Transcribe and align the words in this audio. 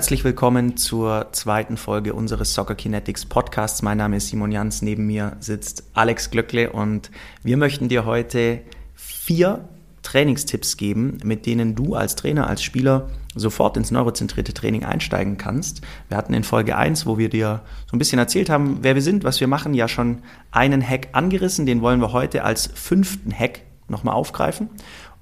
Herzlich 0.00 0.24
willkommen 0.24 0.78
zur 0.78 1.28
zweiten 1.32 1.76
Folge 1.76 2.14
unseres 2.14 2.54
Soccer 2.54 2.74
Kinetics 2.74 3.26
Podcasts. 3.26 3.82
Mein 3.82 3.98
Name 3.98 4.16
ist 4.16 4.28
Simon 4.28 4.50
Jans, 4.50 4.80
neben 4.80 5.06
mir 5.06 5.36
sitzt 5.40 5.84
Alex 5.92 6.30
Glöckle 6.30 6.72
und 6.72 7.10
wir 7.42 7.58
möchten 7.58 7.90
dir 7.90 8.06
heute 8.06 8.62
vier 8.94 9.68
Trainingstipps 10.00 10.78
geben, 10.78 11.18
mit 11.22 11.44
denen 11.44 11.74
du 11.74 11.96
als 11.96 12.16
Trainer, 12.16 12.46
als 12.46 12.62
Spieler 12.62 13.10
sofort 13.34 13.76
ins 13.76 13.90
neurozentrierte 13.90 14.54
Training 14.54 14.86
einsteigen 14.86 15.36
kannst. 15.36 15.82
Wir 16.08 16.16
hatten 16.16 16.32
in 16.32 16.44
Folge 16.44 16.78
1, 16.78 17.04
wo 17.04 17.18
wir 17.18 17.28
dir 17.28 17.60
so 17.86 17.94
ein 17.94 17.98
bisschen 17.98 18.18
erzählt 18.18 18.48
haben, 18.48 18.78
wer 18.80 18.94
wir 18.94 19.02
sind, 19.02 19.22
was 19.22 19.38
wir 19.38 19.48
machen, 19.48 19.74
ja 19.74 19.86
schon 19.86 20.22
einen 20.50 20.80
Hack 20.80 21.08
angerissen. 21.12 21.66
Den 21.66 21.82
wollen 21.82 22.00
wir 22.00 22.14
heute 22.14 22.42
als 22.42 22.70
fünften 22.72 23.38
Hack 23.38 23.60
nochmal 23.90 24.14
aufgreifen. 24.14 24.70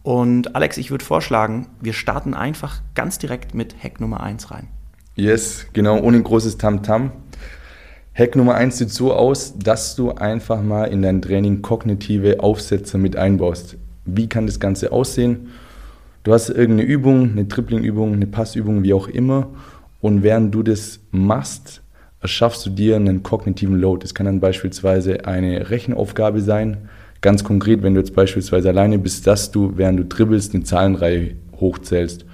Und 0.09 0.57
Alex, 0.57 0.79
ich 0.79 0.91
würde 0.91 1.05
vorschlagen, 1.05 1.67
wir 1.83 1.93
starten 1.93 2.33
einfach 2.33 2.81
ganz 2.95 3.19
direkt 3.19 3.55
mit 3.55 3.77
Hack 3.85 4.01
Nummer 4.01 4.23
1 4.23 4.51
rein. 4.51 4.69
Yes, 5.17 5.67
genau, 5.75 6.01
ohne 6.01 6.23
großes 6.23 6.57
Tamtam. 6.57 7.09
-Tam. 7.09 7.11
Hack 8.15 8.35
Nummer 8.35 8.55
1 8.55 8.79
sieht 8.79 8.89
so 8.89 9.13
aus, 9.13 9.59
dass 9.59 9.97
du 9.97 10.13
einfach 10.13 10.63
mal 10.63 10.87
in 10.87 11.03
dein 11.03 11.21
Training 11.21 11.61
kognitive 11.61 12.41
Aufsätze 12.41 12.97
mit 12.97 13.17
einbaust. 13.17 13.77
Wie 14.07 14.31
kann 14.31 14.47
das 14.47 14.61
Ganze 14.61 14.93
aussehen? 14.93 15.49
Du 16.23 16.33
hast 16.33 16.49
irgendeine 16.49 16.89
Übung, 16.89 17.33
eine 17.33 17.47
Tripling-Übung, 17.47 18.15
eine 18.15 18.27
Passübung, 18.27 18.85
wie 18.85 18.95
auch 18.95 19.09
immer. 19.09 19.51
Und 20.01 20.23
während 20.23 20.55
du 20.55 20.63
das 20.63 21.01
machst, 21.11 21.83
erschaffst 22.23 22.65
du 22.65 22.71
dir 22.71 22.97
einen 22.97 23.23
kognitiven 23.23 23.79
Load. 23.79 24.05
Das 24.05 24.15
kann 24.15 24.25
dann 24.25 24.41
beispielsweise 24.41 25.27
eine 25.27 25.69
Rechenaufgabe 25.69 26.41
sein, 26.41 26.89
Ganz 27.21 27.43
konkret, 27.43 27.83
wenn 27.83 27.95
du 27.95 28.01
jetzt 28.01 28.15
beispielsweise 28.15 28.69
alleine 28.69 28.99
bist, 28.99 29.27
dass 29.27 29.51
du, 29.51 29.73
während 29.77 29.99
du 29.99 30.05
dribbelst, 30.05 30.55
eine 30.55 30.65
Zahlenreihe 30.65 31.33
hochzählst. 31.61 32.25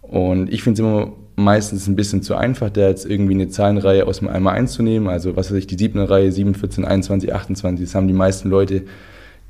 Und 0.00 0.52
ich 0.52 0.62
finde 0.62 0.82
es 0.82 0.86
immer 0.86 1.12
meistens 1.36 1.86
ein 1.86 1.96
bisschen 1.96 2.22
zu 2.22 2.36
einfach, 2.36 2.70
da 2.70 2.88
jetzt 2.88 3.08
irgendwie 3.08 3.34
eine 3.34 3.48
Zahlenreihe 3.48 4.06
aus 4.06 4.18
dem 4.18 4.28
Eimer 4.28 4.52
einzunehmen. 4.52 5.08
Also 5.08 5.36
was 5.36 5.50
weiß 5.50 5.58
ich, 5.58 5.66
die 5.66 5.76
siebte 5.76 6.08
Reihe, 6.08 6.32
7, 6.32 6.54
14, 6.54 6.84
21, 6.84 7.34
28, 7.34 7.86
das 7.86 7.94
haben 7.94 8.08
die 8.08 8.14
meisten 8.14 8.48
Leute, 8.48 8.82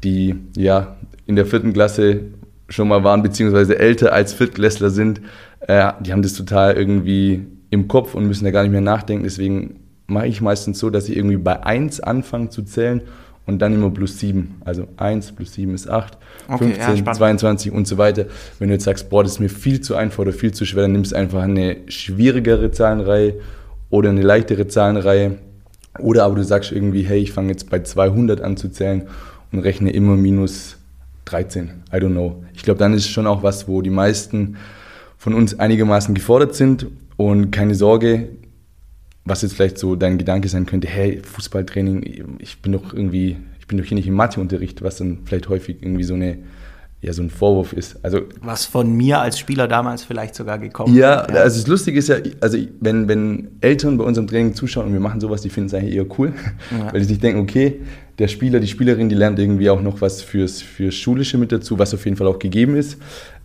die 0.02 0.36
ja 0.56 0.96
in 1.26 1.36
der 1.36 1.46
vierten 1.46 1.72
Klasse 1.72 2.22
schon 2.68 2.88
mal 2.88 3.04
waren, 3.04 3.22
beziehungsweise 3.22 3.78
älter 3.78 4.12
als 4.12 4.32
Viertklässler 4.32 4.90
sind, 4.90 5.20
äh, 5.66 5.92
die 6.00 6.12
haben 6.12 6.22
das 6.22 6.34
total 6.34 6.74
irgendwie 6.74 7.46
im 7.70 7.88
Kopf 7.88 8.14
und 8.14 8.26
müssen 8.26 8.44
da 8.44 8.50
gar 8.50 8.62
nicht 8.62 8.72
mehr 8.72 8.80
nachdenken. 8.80 9.24
Deswegen 9.24 9.80
mache 10.06 10.26
ich 10.26 10.40
meistens 10.40 10.78
so, 10.78 10.90
dass 10.90 11.08
ich 11.08 11.16
irgendwie 11.16 11.36
bei 11.36 11.64
1 11.64 12.00
anfange 12.00 12.48
zu 12.48 12.62
zählen 12.62 13.02
und 13.46 13.60
dann 13.60 13.74
immer 13.74 13.90
plus 13.90 14.18
7. 14.18 14.56
Also 14.64 14.86
1 14.96 15.32
plus 15.32 15.54
7 15.54 15.74
ist 15.74 15.88
8, 15.88 16.16
okay, 16.48 16.72
15, 16.74 17.04
ja, 17.04 17.12
22 17.12 17.72
und 17.72 17.86
so 17.86 17.98
weiter. 17.98 18.26
Wenn 18.58 18.68
du 18.68 18.74
jetzt 18.74 18.84
sagst, 18.84 19.10
boah, 19.10 19.22
das 19.22 19.32
ist 19.32 19.40
mir 19.40 19.48
viel 19.48 19.80
zu 19.80 19.96
einfach 19.96 20.20
oder 20.20 20.32
viel 20.32 20.52
zu 20.52 20.64
schwer, 20.64 20.82
dann 20.82 20.92
nimmst 20.92 21.12
du 21.12 21.16
einfach 21.16 21.42
eine 21.42 21.76
schwierigere 21.88 22.70
Zahlenreihe 22.70 23.34
oder 23.90 24.10
eine 24.10 24.22
leichtere 24.22 24.68
Zahlenreihe. 24.68 25.38
Oder 25.98 26.24
aber 26.24 26.36
du 26.36 26.44
sagst 26.44 26.70
irgendwie, 26.72 27.02
hey, 27.02 27.18
ich 27.18 27.32
fange 27.32 27.50
jetzt 27.50 27.68
bei 27.68 27.80
200 27.80 28.40
an 28.40 28.56
zu 28.56 28.68
zählen 28.68 29.08
und 29.50 29.60
rechne 29.60 29.90
immer 29.90 30.16
minus 30.16 30.76
13. 31.24 31.70
I 31.92 31.96
don't 31.96 32.10
know. 32.10 32.44
Ich 32.54 32.62
glaube, 32.62 32.78
dann 32.78 32.94
ist 32.94 33.04
es 33.04 33.10
schon 33.10 33.26
auch 33.26 33.42
was, 33.42 33.66
wo 33.66 33.82
die 33.82 33.90
meisten 33.90 34.56
von 35.18 35.34
uns 35.34 35.58
einigermaßen 35.58 36.14
gefordert 36.14 36.54
sind. 36.54 36.86
Und 37.16 37.50
keine 37.50 37.74
Sorge, 37.74 38.28
was 39.24 39.42
jetzt 39.42 39.54
vielleicht 39.54 39.78
so 39.78 39.96
dein 39.96 40.18
Gedanke 40.18 40.48
sein 40.48 40.66
könnte, 40.66 40.88
hey, 40.88 41.20
Fußballtraining, 41.22 42.38
ich 42.38 42.62
bin 42.62 42.72
doch 42.72 42.92
irgendwie, 42.92 43.36
ich 43.58 43.66
bin 43.66 43.78
doch 43.78 43.84
hier 43.84 43.96
nicht 43.96 44.08
im 44.08 44.14
Matheunterricht, 44.14 44.82
was 44.82 44.96
dann 44.96 45.20
vielleicht 45.24 45.48
häufig 45.48 45.82
irgendwie 45.82 46.04
so 46.04 46.14
eine 46.14 46.38
ja, 47.02 47.14
so 47.14 47.22
ein 47.22 47.30
Vorwurf 47.30 47.72
ist. 47.72 47.96
Also, 48.04 48.20
Was 48.42 48.66
von 48.66 48.94
mir 48.94 49.20
als 49.20 49.38
Spieler 49.38 49.66
damals 49.66 50.04
vielleicht 50.04 50.34
sogar 50.34 50.58
gekommen 50.58 50.94
ja, 50.94 51.26
ja, 51.32 51.40
also 51.40 51.58
das 51.58 51.66
Lustige 51.66 51.98
ist 51.98 52.08
ja, 52.08 52.16
also 52.40 52.58
wenn, 52.80 53.08
wenn 53.08 53.48
Eltern 53.62 53.96
bei 53.96 54.04
unserem 54.04 54.26
Training 54.26 54.54
zuschauen 54.54 54.88
und 54.88 54.92
wir 54.92 55.00
machen 55.00 55.20
sowas, 55.20 55.40
die 55.40 55.48
finden 55.48 55.68
es 55.68 55.74
eigentlich 55.74 55.94
eher 55.94 56.06
cool, 56.18 56.34
ja. 56.70 56.92
weil 56.92 57.00
sie 57.00 57.06
sich 57.06 57.18
denken, 57.18 57.40
okay, 57.40 57.80
der 58.18 58.28
Spieler, 58.28 58.60
die 58.60 58.68
Spielerin, 58.68 59.08
die 59.08 59.14
lernt 59.14 59.38
irgendwie 59.38 59.70
auch 59.70 59.80
noch 59.80 60.02
was 60.02 60.20
fürs, 60.20 60.60
fürs 60.60 60.94
Schulische 60.94 61.38
mit 61.38 61.52
dazu, 61.52 61.78
was 61.78 61.94
auf 61.94 62.04
jeden 62.04 62.18
Fall 62.18 62.26
auch 62.26 62.38
gegeben 62.38 62.76
ist. 62.76 62.98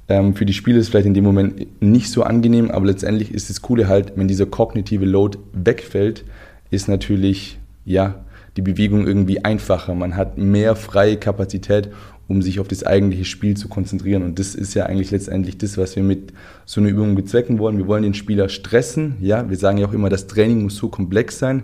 Ähm, 0.08 0.36
für 0.36 0.46
die 0.46 0.54
Spieler 0.54 0.78
ist 0.78 0.86
es 0.86 0.90
vielleicht 0.90 1.08
in 1.08 1.14
dem 1.14 1.24
Moment 1.24 1.82
nicht 1.82 2.10
so 2.10 2.24
angenehm, 2.24 2.70
aber 2.70 2.86
letztendlich 2.86 3.34
ist 3.34 3.50
das 3.50 3.62
Coole 3.62 3.88
halt, 3.88 4.14
wenn 4.16 4.28
dieser 4.28 4.46
kognitive 4.46 5.06
Load 5.06 5.40
wegfällt, 5.54 6.24
ist 6.70 6.88
natürlich, 6.88 7.58
ja, 7.86 8.24
die 8.58 8.62
Bewegung 8.62 9.06
irgendwie 9.06 9.44
einfacher. 9.44 9.96
Man 9.96 10.16
hat 10.16 10.38
mehr 10.38 10.76
freie 10.76 11.18
Kapazität, 11.18 11.90
um 12.28 12.42
sich 12.42 12.60
auf 12.60 12.68
das 12.68 12.84
eigentliche 12.84 13.26
Spiel 13.26 13.58
zu 13.58 13.68
konzentrieren. 13.68 14.24
Und 14.24 14.40
das 14.40 14.56
ist 14.56 14.74
ja 14.74 14.86
eigentlich 14.86 15.12
letztendlich 15.12 15.58
das, 15.58 15.78
was 15.78 15.96
wir 15.96 16.04
mit 16.04 16.34
so 16.66 16.82
einer 16.82 16.90
Übung 16.90 17.16
bezwecken 17.16 17.60
wollen. 17.60 17.78
Wir 17.78 17.88
wollen 17.88 18.04
den 18.04 18.14
Spieler 18.14 18.50
stressen. 18.50 19.18
Ja, 19.20 19.50
wir 19.50 19.58
sagen 19.58 19.78
ja 19.78 19.88
auch 19.88 19.94
immer, 19.94 20.10
das 20.10 20.28
Training 20.28 20.64
muss 20.64 20.78
so 20.78 20.88
komplex 20.88 21.38
sein, 21.38 21.64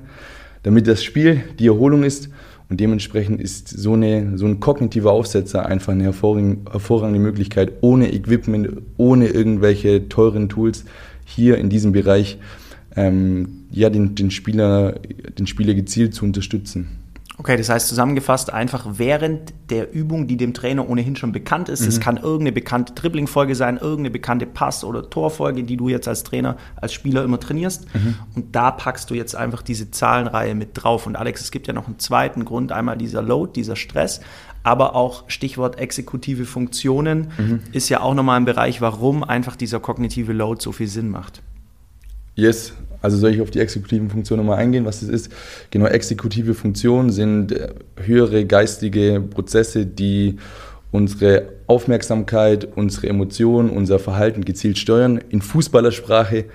damit 0.64 0.88
das 0.88 1.04
Spiel 1.04 1.44
die 1.60 1.68
Erholung 1.68 2.04
ist 2.04 2.30
und 2.72 2.80
dementsprechend 2.80 3.42
ist 3.42 3.68
so, 3.68 3.96
eine, 3.96 4.38
so 4.38 4.46
ein 4.46 4.62
kognitiver 4.62 5.12
Aufsetzer 5.12 5.66
einfach 5.66 5.92
eine 5.92 6.06
hervorragende 6.06 7.20
Möglichkeit, 7.20 7.74
ohne 7.82 8.14
Equipment, 8.14 8.70
ohne 8.96 9.28
irgendwelche 9.28 10.08
teuren 10.08 10.48
Tools 10.48 10.86
hier 11.26 11.58
in 11.58 11.70
diesem 11.70 11.92
Bereich 11.92 12.38
ähm, 12.96 13.66
ja, 13.72 13.90
den, 13.90 14.16
den, 14.16 14.32
Spieler, 14.32 15.02
den 15.38 15.48
Spieler 15.48 15.74
gezielt 15.74 16.16
zu 16.16 16.24
unterstützen. 16.24 17.01
Okay, 17.42 17.58
das 17.58 17.70
heißt 17.70 17.88
zusammengefasst 17.88 18.54
einfach 18.54 18.86
während 19.00 19.52
der 19.72 19.92
Übung, 19.92 20.28
die 20.28 20.38
dem 20.38 20.54
Trainer 20.54 20.88
ohnehin 20.88 21.16
schon 21.16 21.32
bekannt 21.32 21.70
ist. 21.70 21.80
Es 21.82 21.98
mhm. 21.98 22.02
kann 22.04 22.18
irgendeine 22.18 22.52
bekannte 22.52 22.94
Dribbling-Folge 22.94 23.56
sein, 23.56 23.78
irgendeine 23.78 24.12
bekannte 24.12 24.46
Pass- 24.46 24.84
oder 24.84 25.10
Torfolge, 25.10 25.64
die 25.64 25.76
du 25.76 25.90
jetzt 25.90 26.08
als 26.08 26.22
Trainer, 26.22 26.56
als 26.76 26.94
Spieler 26.94 27.24
immer 27.24 27.40
trainierst. 27.40 27.88
Mhm. 27.96 28.16
Und 28.36 28.56
da 28.56 28.70
packst 28.70 29.10
du 29.10 29.16
jetzt 29.16 29.36
einfach 29.36 29.64
diese 29.64 29.90
Zahlenreihe 29.90 30.54
mit 30.54 30.70
drauf. 30.76 31.08
Und 31.08 31.16
Alex, 31.16 31.42
es 31.42 31.50
gibt 31.50 31.66
ja 31.66 31.74
noch 31.74 31.88
einen 31.88 31.98
zweiten 31.98 32.46
Grund, 32.46 32.72
einmal 32.72 32.96
dieser 32.96 33.24
Load, 33.24 33.54
dieser 33.56 33.76
Stress, 33.76 34.22
aber 34.62 34.96
auch 34.96 35.24
Stichwort 35.28 35.80
exekutive 35.80 36.46
Funktionen 36.46 37.32
mhm. 37.40 37.62
ist 37.72 37.90
ja 37.90 38.02
auch 38.02 38.14
nochmal 38.14 38.38
ein 38.40 38.46
Bereich, 38.46 38.82
warum 38.82 39.24
einfach 39.24 39.56
dieser 39.56 39.80
kognitive 39.80 40.32
Load 40.32 40.62
so 40.62 40.72
viel 40.72 40.88
Sinn 40.88 41.10
macht. 41.10 41.42
Yes, 42.36 42.74
also 43.02 43.18
soll 43.18 43.34
ich 43.34 43.42
auf 43.42 43.52
die 43.52 43.60
exekutiven 43.60 44.10
Funktionen 44.10 44.46
nochmal 44.46 44.60
eingehen, 44.60 44.86
was 44.86 45.00
das 45.02 45.10
ist? 45.10 45.32
Genau, 45.72 45.88
exekutive 45.88 46.54
Funktionen 46.54 47.10
sind 47.10 47.52
äh, 47.52 47.70
höhere 47.98 48.46
geistige 48.46 49.22
Prozesse, 49.22 49.86
die 49.86 50.38
unsere 50.92 51.50
Aufmerksamkeit, 51.68 52.68
unsere 52.76 53.08
Emotionen, 53.08 53.70
unser 53.70 53.98
Verhalten 53.98 54.44
gezielt 54.46 54.78
steuern. 54.78 55.20
In 55.30 55.42
Fußballersprache 55.42 56.46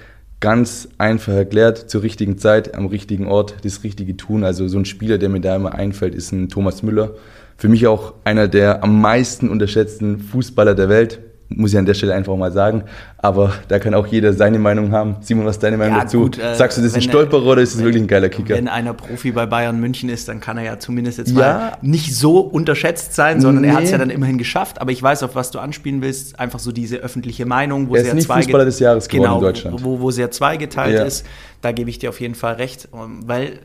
ganz 0.40 0.88
einfach 0.98 1.32
erklärt, 1.32 1.90
zur 1.90 2.02
richtigen 2.02 2.36
Zeit, 2.38 2.74
am 2.74 2.86
richtigen 2.86 3.26
Ort, 3.26 3.56
das 3.62 3.82
Richtige 3.82 4.16
tun. 4.16 4.44
Also 4.44 4.68
so 4.68 4.78
ein 4.78 4.84
Spieler, 4.84 5.18
der 5.18 5.30
mir 5.30 5.40
da 5.40 5.56
immer 5.56 5.74
einfällt, 5.74 6.14
ist 6.14 6.32
ein 6.32 6.48
Thomas 6.48 6.82
Müller. 6.82 7.14
Für 7.56 7.68
mich 7.68 7.86
auch 7.86 8.12
einer 8.24 8.48
der 8.48 8.84
am 8.84 9.00
meisten 9.00 9.48
unterschätzten 9.48 10.18
Fußballer 10.18 10.74
der 10.74 10.90
Welt 10.90 11.20
muss 11.48 11.72
ich 11.72 11.78
an 11.78 11.86
der 11.86 11.94
Stelle 11.94 12.14
einfach 12.14 12.36
mal 12.36 12.52
sagen. 12.52 12.84
Aber 13.18 13.52
da 13.68 13.78
kann 13.78 13.94
auch 13.94 14.06
jeder 14.06 14.32
seine 14.32 14.58
Meinung 14.58 14.92
haben. 14.92 15.16
Simon, 15.20 15.46
was 15.46 15.56
ist 15.56 15.62
deine 15.62 15.76
Meinung 15.76 15.96
ja, 15.96 16.02
dazu? 16.02 16.22
Gut, 16.22 16.38
äh, 16.38 16.54
Sagst 16.54 16.76
du, 16.76 16.82
das 16.82 16.90
ist 16.90 16.96
ein 16.96 17.02
Stolperer 17.02 17.44
oder 17.44 17.62
ist 17.62 17.74
das 17.74 17.82
wirklich 17.82 18.02
ein 18.02 18.08
geiler 18.08 18.28
Kicker? 18.28 18.54
Wenn 18.54 18.68
einer 18.68 18.94
Profi 18.94 19.30
bei 19.30 19.46
Bayern 19.46 19.80
München 19.80 20.08
ist, 20.08 20.28
dann 20.28 20.40
kann 20.40 20.58
er 20.58 20.64
ja 20.64 20.78
zumindest 20.78 21.18
jetzt 21.18 21.30
ja. 21.30 21.36
mal 21.36 21.72
nicht 21.82 22.16
so 22.16 22.40
unterschätzt 22.40 23.14
sein, 23.14 23.40
sondern 23.40 23.62
nee. 23.62 23.68
er 23.68 23.76
hat 23.76 23.84
es 23.84 23.90
ja 23.90 23.98
dann 23.98 24.10
immerhin 24.10 24.38
geschafft. 24.38 24.80
Aber 24.80 24.90
ich 24.90 25.02
weiß, 25.02 25.22
auf 25.22 25.34
was 25.34 25.50
du 25.50 25.58
anspielen 25.58 26.02
willst. 26.02 26.38
Einfach 26.38 26.58
so 26.58 26.72
diese 26.72 26.96
öffentliche 26.96 27.46
Meinung, 27.46 27.88
wo 27.88 27.94
er 27.94 28.02
ist 28.02 28.14
nicht 28.14 28.30
Fußballer 28.30 28.64
des 28.64 28.80
Jahres 28.80 29.08
geworden 29.08 29.24
genau, 29.24 29.36
in 29.36 29.42
Deutschland. 29.42 29.84
Wo, 29.84 30.00
wo 30.00 30.10
sehr 30.10 30.30
zweigeteilt 30.30 30.94
ja. 30.94 31.04
ist. 31.04 31.26
Da 31.62 31.72
gebe 31.72 31.90
ich 31.90 31.98
dir 31.98 32.10
auf 32.10 32.20
jeden 32.20 32.34
Fall 32.34 32.54
recht. 32.54 32.88
Weil, 32.92 33.60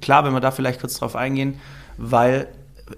klar, 0.00 0.24
wenn 0.24 0.32
wir 0.32 0.40
da 0.40 0.50
vielleicht 0.50 0.80
kurz 0.80 0.94
drauf 0.94 1.14
eingehen, 1.14 1.54
weil 1.98 2.46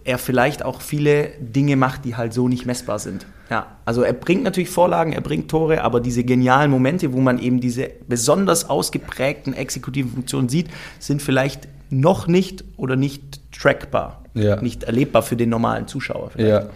er 0.05 0.19
vielleicht 0.19 0.65
auch 0.65 0.81
viele 0.81 1.31
Dinge 1.41 1.77
macht, 1.77 2.05
die 2.05 2.17
halt 2.17 2.33
so 2.33 2.49
nicht 2.49 2.67
messbar 2.67 2.99
sind. 2.99 3.27
Ja, 3.51 3.67
also 3.85 4.03
er 4.03 4.13
bringt 4.13 4.45
natürlich 4.45 4.71
Vorlagen, 4.71 5.13
er 5.13 5.21
bringt 5.21 5.51
Tore, 5.51 5.83
aber 5.83 6.01
diese 6.01 6.23
genialen 6.23 6.71
Momente, 6.71 7.13
wo 7.13 7.21
man 7.21 7.41
eben 7.41 7.61
diese 7.61 7.91
besonders 8.07 8.71
ausgeprägten 8.71 9.55
exekutiven 9.55 10.13
Funktionen 10.13 10.49
sieht, 10.49 10.69
sind 11.01 11.21
vielleicht 11.21 11.67
noch 11.91 12.29
nicht 12.29 12.63
oder 12.77 12.95
nicht 12.95 13.41
trackbar, 13.53 14.23
ja. 14.35 14.63
nicht 14.63 14.85
erlebbar 14.85 15.23
für 15.23 15.35
den 15.35 15.49
normalen 15.49 15.89
Zuschauer. 15.89 16.31
Ja. 16.37 16.47
ja. 16.47 16.69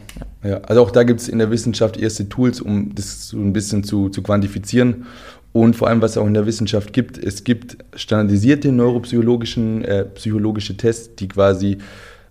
Ja. 0.43 0.57
also 0.59 0.83
auch 0.83 0.91
da 0.91 1.05
gibt 1.05 1.21
es 1.21 1.29
in 1.29 1.39
der 1.39 1.51
Wissenschaft 1.53 1.97
erste 1.97 2.29
Tools, 2.29 2.61
um 2.61 2.95
das 2.95 3.29
so 3.29 3.39
ein 3.39 3.53
bisschen 3.53 3.85
zu, 3.85 4.09
zu 4.09 4.23
quantifizieren. 4.23 5.07
Und 5.53 5.77
vor 5.77 5.87
allem, 5.87 6.03
was 6.03 6.13
es 6.13 6.19
auch 6.19 6.27
in 6.27 6.35
der 6.35 6.47
Wissenschaft 6.47 6.93
gibt, 6.93 7.17
es 7.17 7.45
gibt 7.45 7.77
standardisierte 7.95 8.73
neuropsychologischen 8.73 9.85
äh, 9.85 10.05
psychologische 10.07 10.77
Tests, 10.77 11.15
die 11.15 11.29
quasi 11.29 11.79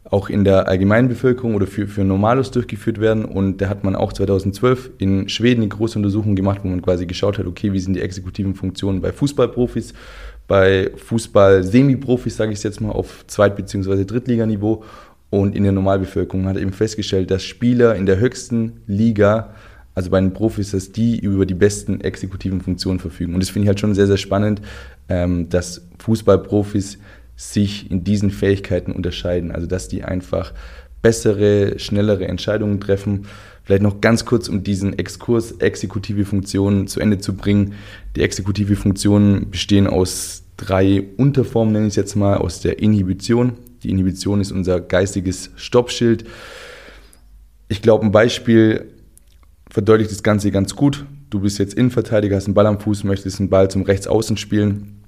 auch 0.06 0.30
in 0.30 0.44
der 0.44 0.68
allgemeinen 0.68 1.08
Bevölkerung 1.08 1.56
oder 1.56 1.66
für, 1.66 1.88
für 1.88 2.04
Normalos 2.04 2.52
durchgeführt 2.52 3.00
werden. 3.00 3.26
Und 3.26 3.62
da 3.62 3.70
hat 3.70 3.84
man 3.84 3.96
auch 3.96 4.14
2012 4.14 4.92
in 4.98 5.30
Schweden 5.30 5.62
eine 5.62 5.70
große 5.70 5.98
Untersuchung 5.98 6.36
gemacht, 6.36 6.60
wo 6.64 6.68
man 6.68 6.82
quasi 6.82 7.06
geschaut 7.06 7.38
hat, 7.38 7.46
okay, 7.46 7.74
wie 7.74 7.80
sind 7.80 7.94
die 7.94 8.02
exekutiven 8.02 8.54
Funktionen 8.54 9.02
bei 9.02 9.12
Fußballprofis, 9.12 9.94
bei 10.48 10.92
Fußball-Semi-Profis, 10.96 12.36
sage 12.36 12.52
ich 12.52 12.58
es 12.58 12.64
jetzt 12.64 12.82
mal, 12.82 12.92
auf 12.92 13.26
Zweit- 13.28 13.56
bzw. 13.56 14.04
Drittliganiveau. 14.04 14.84
Und 15.30 15.56
in 15.56 15.64
der 15.64 15.72
Normalbevölkerung 15.72 16.46
hat 16.48 16.58
eben 16.58 16.74
festgestellt, 16.74 17.32
dass 17.32 17.44
Spieler 17.44 17.96
in 17.96 18.06
der 18.06 18.20
höchsten 18.20 18.82
Liga 18.86 19.50
also 19.96 20.10
bei 20.10 20.20
den 20.20 20.34
Profis, 20.34 20.72
dass 20.72 20.92
die 20.92 21.20
über 21.20 21.46
die 21.46 21.54
besten 21.54 22.02
exekutiven 22.02 22.62
Funktionen 22.62 23.00
verfügen. 23.00 23.34
Und 23.34 23.42
das 23.42 23.50
finde 23.50 23.66
ich 23.66 23.68
halt 23.68 23.80
schon 23.80 23.94
sehr, 23.94 24.08
sehr 24.08 24.18
spannend, 24.18 24.62
ähm, 25.08 25.50
dass 25.50 25.86
Fußballprofis 26.00 26.98
sich 27.36 27.90
in 27.90 28.04
diesen 28.04 28.32
Fähigkeiten 28.32 28.92
unterscheiden. 28.92 29.52
Also 29.52 29.68
dass 29.68 29.88
die 29.88 30.04
einfach 30.04 30.54
bessere, 31.02 31.78
schnellere 31.78 32.28
Entscheidungen 32.28 32.80
treffen. 32.80 33.28
Vielleicht 33.64 33.84
noch 33.84 34.02
ganz 34.02 34.26
kurz, 34.26 34.50
um 34.50 34.64
diesen 34.64 34.98
Exkurs 34.98 35.54
exekutive 35.54 36.26
Funktionen 36.26 36.88
zu 36.88 37.00
Ende 37.00 37.20
zu 37.20 37.36
bringen. 37.36 37.76
Die 38.16 38.22
exekutive 38.22 38.76
Funktionen 38.76 39.52
bestehen 39.52 39.88
aus 39.88 40.44
drei 40.58 41.04
Unterformen, 41.18 41.74
nenne 41.74 41.88
ich 41.88 41.92
es 41.92 41.98
jetzt 41.98 42.16
mal, 42.16 42.38
aus 42.38 42.62
der 42.62 42.80
Inhibition. 42.80 43.54
Die 43.84 43.90
Inhibition 43.90 44.42
ist 44.42 44.52
unser 44.52 44.80
geistiges 44.82 45.52
Stoppschild. 45.56 46.26
Ich 47.68 47.82
glaube, 47.82 48.06
ein 48.06 48.12
Beispiel 48.12 48.90
verdeutlicht 49.70 50.12
das 50.12 50.24
Ganze 50.24 50.52
ganz 50.52 50.76
gut. 50.76 51.06
Du 51.30 51.40
bist 51.40 51.58
jetzt 51.58 51.74
Innenverteidiger, 51.74 52.36
hast 52.36 52.46
einen 52.46 52.54
Ball 52.54 52.68
am 52.68 52.80
Fuß, 52.80 53.04
möchtest 53.04 53.40
einen 53.40 53.50
Ball 53.50 53.70
zum 53.70 53.82
Rechtsaußen 53.82 54.38
spielen, 54.38 55.03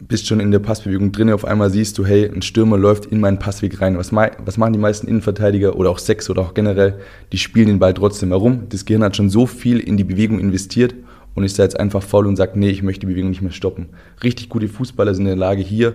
bist 0.00 0.26
schon 0.26 0.40
in 0.40 0.50
der 0.50 0.60
Passbewegung 0.60 1.10
drin, 1.10 1.30
auf 1.30 1.44
einmal 1.44 1.70
siehst 1.70 1.98
du, 1.98 2.06
hey, 2.06 2.30
ein 2.32 2.42
Stürmer 2.42 2.78
läuft 2.78 3.06
in 3.06 3.20
meinen 3.20 3.38
Passweg 3.38 3.80
rein. 3.80 3.98
Was, 3.98 4.12
was 4.12 4.56
machen 4.56 4.72
die 4.72 4.78
meisten 4.78 5.08
Innenverteidiger 5.08 5.74
oder 5.76 5.90
auch 5.90 5.98
Sechs 5.98 6.30
oder 6.30 6.42
auch 6.42 6.54
generell? 6.54 7.00
Die 7.32 7.38
spielen 7.38 7.66
den 7.66 7.78
Ball 7.78 7.94
trotzdem 7.94 8.28
herum. 8.28 8.66
Das 8.68 8.84
Gehirn 8.84 9.02
hat 9.02 9.16
schon 9.16 9.28
so 9.28 9.46
viel 9.46 9.80
in 9.80 9.96
die 9.96 10.04
Bewegung 10.04 10.38
investiert 10.38 10.94
und 11.34 11.44
ist 11.44 11.58
da 11.58 11.64
jetzt 11.64 11.78
einfach 11.78 12.02
faul 12.02 12.26
und 12.26 12.36
sagt, 12.36 12.56
nee, 12.56 12.70
ich 12.70 12.82
möchte 12.82 13.00
die 13.00 13.12
Bewegung 13.12 13.30
nicht 13.30 13.42
mehr 13.42 13.52
stoppen. 13.52 13.88
Richtig 14.22 14.48
gute 14.48 14.68
Fußballer 14.68 15.14
sind 15.14 15.24
in 15.24 15.30
der 15.30 15.36
Lage, 15.36 15.62
hier 15.62 15.94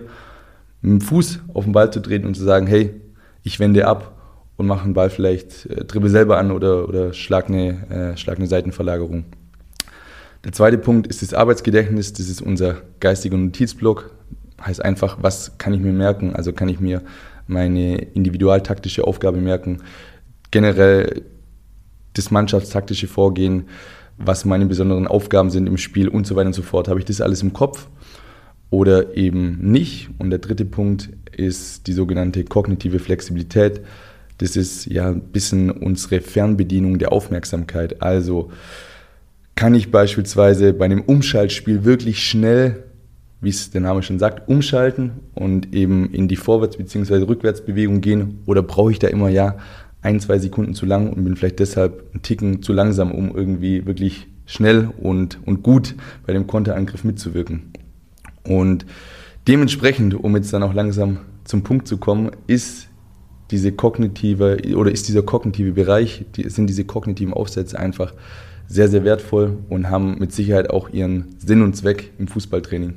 mit 0.82 0.92
dem 0.92 1.00
Fuß 1.00 1.40
auf 1.54 1.64
den 1.64 1.72
Ball 1.72 1.90
zu 1.90 2.00
treten 2.00 2.26
und 2.26 2.34
zu 2.34 2.44
sagen, 2.44 2.66
hey, 2.66 2.90
ich 3.42 3.58
wende 3.58 3.86
ab 3.86 4.14
und 4.56 4.66
mache 4.66 4.84
einen 4.84 4.94
Ball 4.94 5.10
vielleicht, 5.10 5.66
äh, 5.66 5.84
dribbel 5.84 6.10
selber 6.10 6.38
an 6.38 6.50
oder, 6.50 6.88
oder 6.88 7.12
schlag, 7.12 7.48
eine, 7.48 8.12
äh, 8.14 8.16
schlag 8.16 8.36
eine 8.38 8.46
Seitenverlagerung. 8.46 9.24
Der 10.44 10.52
zweite 10.52 10.78
Punkt 10.78 11.06
ist 11.06 11.22
das 11.22 11.32
Arbeitsgedächtnis. 11.32 12.12
Das 12.12 12.28
ist 12.28 12.42
unser 12.42 12.82
geistiger 13.00 13.36
Notizblock. 13.36 14.10
Heißt 14.60 14.84
einfach, 14.84 15.18
was 15.22 15.56
kann 15.58 15.72
ich 15.72 15.80
mir 15.80 15.92
merken? 15.92 16.34
Also 16.34 16.52
kann 16.52 16.68
ich 16.68 16.80
mir 16.80 17.02
meine 17.46 17.96
individualtaktische 17.96 19.04
Aufgabe 19.04 19.38
merken, 19.38 19.82
generell 20.50 21.22
das 22.14 22.30
mannschaftstaktische 22.30 23.08
Vorgehen, 23.08 23.64
was 24.16 24.44
meine 24.44 24.66
besonderen 24.66 25.06
Aufgaben 25.06 25.50
sind 25.50 25.66
im 25.66 25.76
Spiel 25.76 26.08
und 26.08 26.26
so 26.26 26.36
weiter 26.36 26.46
und 26.46 26.54
so 26.54 26.62
fort. 26.62 26.88
Habe 26.88 27.00
ich 27.00 27.04
das 27.04 27.20
alles 27.20 27.42
im 27.42 27.52
Kopf 27.52 27.88
oder 28.70 29.16
eben 29.16 29.58
nicht? 29.60 30.10
Und 30.18 30.30
der 30.30 30.38
dritte 30.38 30.64
Punkt 30.64 31.10
ist 31.32 31.86
die 31.86 31.92
sogenannte 31.92 32.44
kognitive 32.44 32.98
Flexibilität. 32.98 33.80
Das 34.38 34.56
ist 34.56 34.86
ja 34.86 35.08
ein 35.08 35.20
bisschen 35.20 35.70
unsere 35.70 36.20
Fernbedienung 36.20 36.98
der 36.98 37.12
Aufmerksamkeit. 37.12 38.00
Also 38.02 38.50
kann 39.54 39.74
ich 39.74 39.90
beispielsweise 39.90 40.72
bei 40.72 40.84
einem 40.84 41.02
Umschaltspiel 41.02 41.84
wirklich 41.84 42.26
schnell, 42.26 42.84
wie 43.40 43.50
es 43.50 43.70
der 43.70 43.80
Name 43.80 44.02
schon 44.02 44.18
sagt, 44.18 44.48
umschalten 44.48 45.12
und 45.34 45.74
eben 45.74 46.10
in 46.12 46.28
die 46.28 46.36
Vorwärts- 46.36 46.76
bzw. 46.76 47.24
Rückwärtsbewegung 47.24 48.00
gehen 48.00 48.40
oder 48.46 48.62
brauche 48.62 48.90
ich 48.90 48.98
da 48.98 49.08
immer 49.08 49.28
ja 49.28 49.58
ein, 50.02 50.20
zwei 50.20 50.38
Sekunden 50.38 50.74
zu 50.74 50.86
lang 50.86 51.10
und 51.12 51.24
bin 51.24 51.36
vielleicht 51.36 51.60
deshalb 51.60 52.04
einen 52.12 52.22
Ticken 52.22 52.62
zu 52.62 52.72
langsam, 52.72 53.12
um 53.12 53.34
irgendwie 53.34 53.86
wirklich 53.86 54.26
schnell 54.46 54.90
und, 54.98 55.38
und 55.46 55.62
gut 55.62 55.94
bei 56.26 56.32
dem 56.32 56.46
Konterangriff 56.46 57.04
mitzuwirken. 57.04 57.72
Und 58.46 58.84
dementsprechend, 59.48 60.14
um 60.14 60.36
jetzt 60.36 60.52
dann 60.52 60.62
auch 60.62 60.74
langsam 60.74 61.20
zum 61.44 61.62
Punkt 61.62 61.88
zu 61.88 61.96
kommen, 61.96 62.30
ist 62.46 62.88
diese 63.50 63.72
kognitive 63.72 64.58
oder 64.74 64.90
ist 64.90 65.08
dieser 65.08 65.22
kognitive 65.22 65.72
Bereich, 65.72 66.24
die, 66.34 66.48
sind 66.50 66.66
diese 66.66 66.84
kognitiven 66.84 67.32
Aufsätze 67.32 67.78
einfach 67.78 68.12
sehr, 68.68 68.88
sehr 68.88 69.04
wertvoll 69.04 69.58
und 69.68 69.90
haben 69.90 70.18
mit 70.18 70.32
Sicherheit 70.32 70.70
auch 70.70 70.88
ihren 70.90 71.36
Sinn 71.38 71.62
und 71.62 71.74
Zweck 71.76 72.12
im 72.18 72.28
Fußballtraining. 72.28 72.94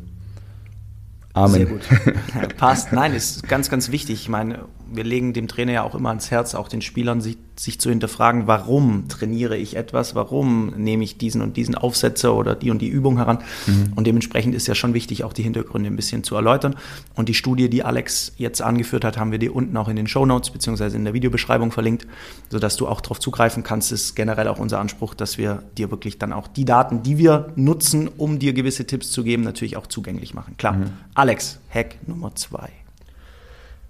Amen. 1.34 1.54
Sehr 1.54 1.66
gut. 1.66 1.82
Passt. 2.58 2.94
Nein, 2.94 3.14
ist 3.14 3.48
ganz, 3.48 3.70
ganz 3.70 3.92
wichtig. 3.92 4.22
Ich 4.22 4.30
meine, 4.30 4.66
wir 4.92 5.04
legen 5.04 5.34
dem 5.34 5.48
Trainer 5.48 5.72
ja 5.74 5.84
auch 5.84 5.94
immer 5.94 6.10
ans 6.10 6.32
Herz, 6.32 6.56
auch 6.56 6.68
den 6.68 6.82
Spielern, 6.82 7.22
sich, 7.22 7.38
sich 7.60 7.80
zu 7.80 7.90
hinterfragen, 7.90 8.48
warum 8.48 9.08
trainiere 9.08 9.58
ich 9.58 9.76
etwas, 9.76 10.16
warum 10.16 10.74
nehme 10.78 11.04
ich 11.04 11.18
diesen 11.18 11.42
und 11.42 11.58
diesen 11.58 11.76
Aufsetzer 11.76 12.36
oder 12.36 12.56
die 12.56 12.70
und 12.70 12.80
die 12.82 12.88
Übung 12.88 13.18
heran. 13.18 13.40
Mhm. 13.66 13.94
Und 13.96 14.06
dementsprechend 14.06 14.54
ist 14.54 14.68
ja 14.68 14.76
schon 14.76 14.94
wichtig, 14.94 15.24
auch 15.24 15.34
die 15.34 15.44
Hintergründe 15.44 15.90
ein 15.90 15.96
bisschen 15.96 16.24
zu 16.24 16.36
erläutern. 16.36 16.76
Und 17.16 17.30
die 17.30 17.34
Studie, 17.34 17.70
die 17.70 17.84
Alex 17.84 18.34
jetzt 18.38 18.62
angeführt 18.62 19.04
hat, 19.04 19.18
haben 19.18 19.32
wir 19.32 19.40
dir 19.40 19.56
unten 19.56 19.76
auch 19.78 19.88
in 19.88 19.96
den 19.96 20.08
Show 20.08 20.26
Notes 20.26 20.52
beziehungsweise 20.52 20.96
in 20.98 21.04
der 21.04 21.14
Videobeschreibung 21.14 21.72
verlinkt, 21.72 22.06
sodass 22.50 22.76
du 22.78 22.88
auch 22.88 23.02
darauf 23.02 23.20
zugreifen 23.20 23.64
kannst. 23.64 23.92
Das 23.92 24.02
ist 24.02 24.16
generell 24.16 24.48
auch 24.48 24.60
unser 24.60 24.80
Anspruch, 24.80 25.16
dass 25.16 25.38
wir 25.38 25.64
dir 25.78 25.90
wirklich 25.90 26.20
dann 26.20 26.34
auch 26.34 26.48
die 26.48 26.66
Daten, 26.66 27.02
die 27.04 27.18
wir 27.18 27.52
nutzen, 27.56 28.08
um 28.18 28.40
dir 28.40 28.54
gewisse 28.54 28.86
Tipps 28.86 29.12
zu 29.12 29.24
geben, 29.24 29.44
natürlich 29.44 29.78
auch 29.78 29.88
zugänglich 29.88 30.34
machen. 30.34 30.56
Klar. 30.58 30.74
Mhm. 30.74 30.90
Alex, 31.16 31.60
Hack 31.74 31.98
Nummer 32.08 32.36
zwei. 32.36 32.70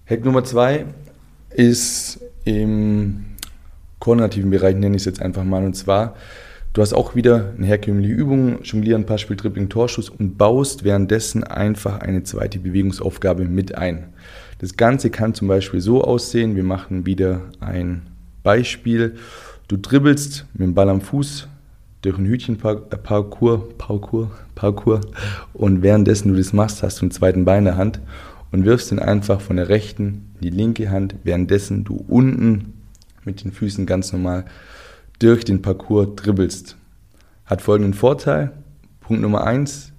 Hack 0.06 0.24
Nummer 0.24 0.44
zwei 0.46 0.86
ist 1.50 2.22
im 2.46 3.26
koordinativen 4.08 4.50
Bereich, 4.50 4.74
nenne 4.78 4.96
ich 4.96 5.02
es 5.02 5.06
jetzt 5.06 5.22
einfach 5.22 5.44
mal. 5.44 5.66
Und 5.66 5.74
zwar, 5.74 6.16
du 6.72 6.82
hast 6.82 6.94
auch 6.94 7.14
wieder 7.14 7.52
eine 7.58 7.68
herkömmliche 7.68 8.14
Übung, 8.14 8.64
Jonglieren, 8.64 9.06
Passspiel, 9.06 9.36
Dribbling, 9.36 9.68
Torschuss 9.68 10.10
und 10.10 10.38
baust 10.38 10.86
währenddessen 10.86 11.44
einfach 11.44 12.00
eine 12.00 12.24
zweite 12.24 12.60
Bewegungsaufgabe 12.60 13.44
mit 13.44 13.76
ein. 13.78 14.06
Das 14.60 14.78
Ganze 14.78 15.10
kann 15.10 15.34
zum 15.34 15.50
Beispiel 15.50 15.82
so 15.82 16.06
aussehen, 16.06 16.56
wir 16.56 16.64
machen 16.64 17.06
wieder 17.06 17.42
ein 17.60 18.04
Beispiel. 18.44 19.16
Du 19.68 19.76
dribbelst 19.76 20.46
mit 20.54 20.62
dem 20.62 20.74
Ball 20.74 20.88
am 20.88 21.02
Fuß 21.02 21.50
durch 22.02 22.18
ein 22.18 22.28
Hütchenparcours, 22.28 23.62
Parcours, 23.78 24.30
Parcours 24.56 25.02
und 25.54 25.82
währenddessen 25.82 26.30
du 26.30 26.38
das 26.38 26.54
machst, 26.54 26.82
hast 26.82 27.02
du 27.02 27.02
einen 27.02 27.12
zweiten 27.12 27.44
Bein 27.44 27.60
in 27.60 27.66
der 27.66 27.78
Hand 27.78 28.00
und 28.54 28.64
wirfst 28.64 28.90
ihn 28.94 29.00
einfach 29.00 29.42
von 29.42 29.58
der 29.58 29.68
rechten 29.68 30.30
in 30.36 30.50
die 30.50 30.58
linke 30.58 30.90
Hand, 30.92 31.16
währenddessen 31.26 31.84
du 31.84 32.06
unten 32.08 32.77
mit 33.28 33.44
den 33.44 33.52
Füßen 33.52 33.86
ganz 33.86 34.12
normal 34.12 34.46
durch 35.20 35.46
den 35.46 35.62
Parcours 35.62 36.16
dribbelst. 36.16 36.76
Hat 37.46 37.62
folgenden 37.62 37.94
Vorteil. 37.94 38.52
Punkt 39.02 39.22
Nummer 39.22 39.44
eins, 39.44 39.94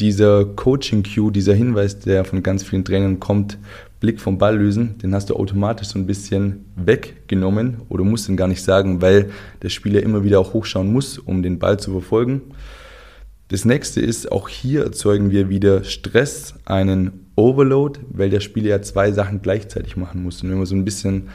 dieser 0.00 0.44
Coaching-Cue, 0.44 1.30
dieser 1.30 1.54
Hinweis, 1.54 1.98
der 1.98 2.24
von 2.24 2.42
ganz 2.42 2.62
vielen 2.62 2.84
Trainern 2.84 3.20
kommt, 3.20 3.58
Blick 4.00 4.20
vom 4.20 4.38
Ball 4.38 4.56
lösen, 4.56 4.98
den 4.98 5.14
hast 5.14 5.30
du 5.30 5.36
automatisch 5.36 5.88
so 5.88 5.98
ein 5.98 6.06
bisschen 6.06 6.64
weggenommen 6.74 7.82
oder 7.88 8.02
musst 8.02 8.28
ihn 8.28 8.36
gar 8.36 8.48
nicht 8.48 8.62
sagen, 8.62 9.00
weil 9.00 9.30
der 9.62 9.68
Spieler 9.68 10.02
immer 10.02 10.24
wieder 10.24 10.40
auch 10.40 10.54
hochschauen 10.54 10.92
muss, 10.92 11.18
um 11.18 11.42
den 11.42 11.60
Ball 11.60 11.78
zu 11.78 11.92
verfolgen. 11.92 12.42
Das 13.46 13.64
nächste 13.64 14.00
ist, 14.00 14.32
auch 14.32 14.48
hier 14.48 14.82
erzeugen 14.82 15.30
wir 15.30 15.48
wieder 15.48 15.84
Stress, 15.84 16.54
einen 16.64 17.26
Overload, 17.36 18.00
weil 18.10 18.30
der 18.30 18.40
Spieler 18.40 18.70
ja 18.70 18.82
zwei 18.82 19.12
Sachen 19.12 19.40
gleichzeitig 19.40 19.96
machen 19.96 20.22
muss. 20.22 20.42
Und 20.42 20.50
wenn 20.50 20.56
man 20.56 20.66
so 20.66 20.74
ein 20.74 20.84
bisschen 20.84 21.28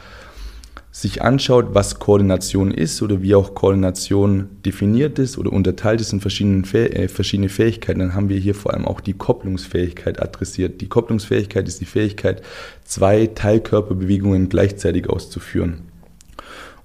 sich 0.90 1.22
anschaut, 1.22 1.74
was 1.74 1.98
Koordination 1.98 2.70
ist 2.70 3.02
oder 3.02 3.22
wie 3.22 3.34
auch 3.34 3.54
Koordination 3.54 4.48
definiert 4.64 5.18
ist 5.18 5.38
oder 5.38 5.52
unterteilt 5.52 6.00
ist 6.00 6.12
in 6.12 6.20
verschiedene, 6.20 6.66
äh, 6.72 7.08
verschiedene 7.08 7.48
Fähigkeiten, 7.48 8.00
dann 8.00 8.14
haben 8.14 8.28
wir 8.28 8.38
hier 8.38 8.54
vor 8.54 8.72
allem 8.72 8.86
auch 8.86 9.00
die 9.00 9.12
Kopplungsfähigkeit 9.12 10.20
adressiert. 10.20 10.80
Die 10.80 10.88
Kopplungsfähigkeit 10.88 11.68
ist 11.68 11.80
die 11.80 11.84
Fähigkeit, 11.84 12.42
zwei 12.84 13.26
Teilkörperbewegungen 13.26 14.48
gleichzeitig 14.48 15.08
auszuführen. 15.08 15.82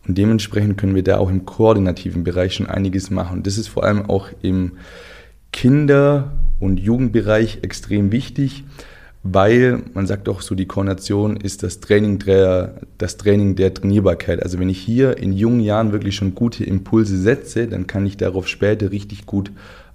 Und 0.05 0.17
dementsprechend 0.17 0.77
können 0.77 0.95
wir 0.95 1.03
da 1.03 1.17
auch 1.17 1.29
im 1.29 1.45
koordinativen 1.45 2.25
Bereich 2.25 2.55
schon 2.55 2.67
einiges 2.67 3.09
machen. 3.09 3.43
Das 3.43 3.57
ist 3.57 3.69
vor 3.69 3.85
allem 3.85 4.09
auch 4.09 4.27
im 4.41 4.73
Kinder- 5.53 6.33
und 6.59 6.79
Jugendbereich 6.79 7.59
extrem 7.61 8.11
wichtig, 8.11 8.65
weil 9.23 9.81
man 9.93 10.05
sagt 10.05 10.27
auch 10.27 10.41
so, 10.41 10.53
die 10.53 10.65
Koordination 10.65 11.37
ist 11.37 11.63
das 11.63 11.79
Training 11.79 12.19
der, 12.19 12.81
das 12.97 13.15
Training 13.15 13.55
der 13.55 13.73
Trainierbarkeit. 13.73 14.43
Also 14.43 14.59
wenn 14.59 14.69
ich 14.69 14.79
hier 14.79 15.17
in 15.17 15.31
jungen 15.31 15.61
Jahren 15.61 15.93
wirklich 15.93 16.15
schon 16.15 16.35
gute 16.35 16.65
Impulse 16.65 17.17
setze, 17.17 17.67
dann 17.67 17.87
kann 17.87 18.05
ich 18.05 18.17
darauf 18.17 18.49
später 18.49 18.91
richtig 18.91 19.25
gut 19.25 19.51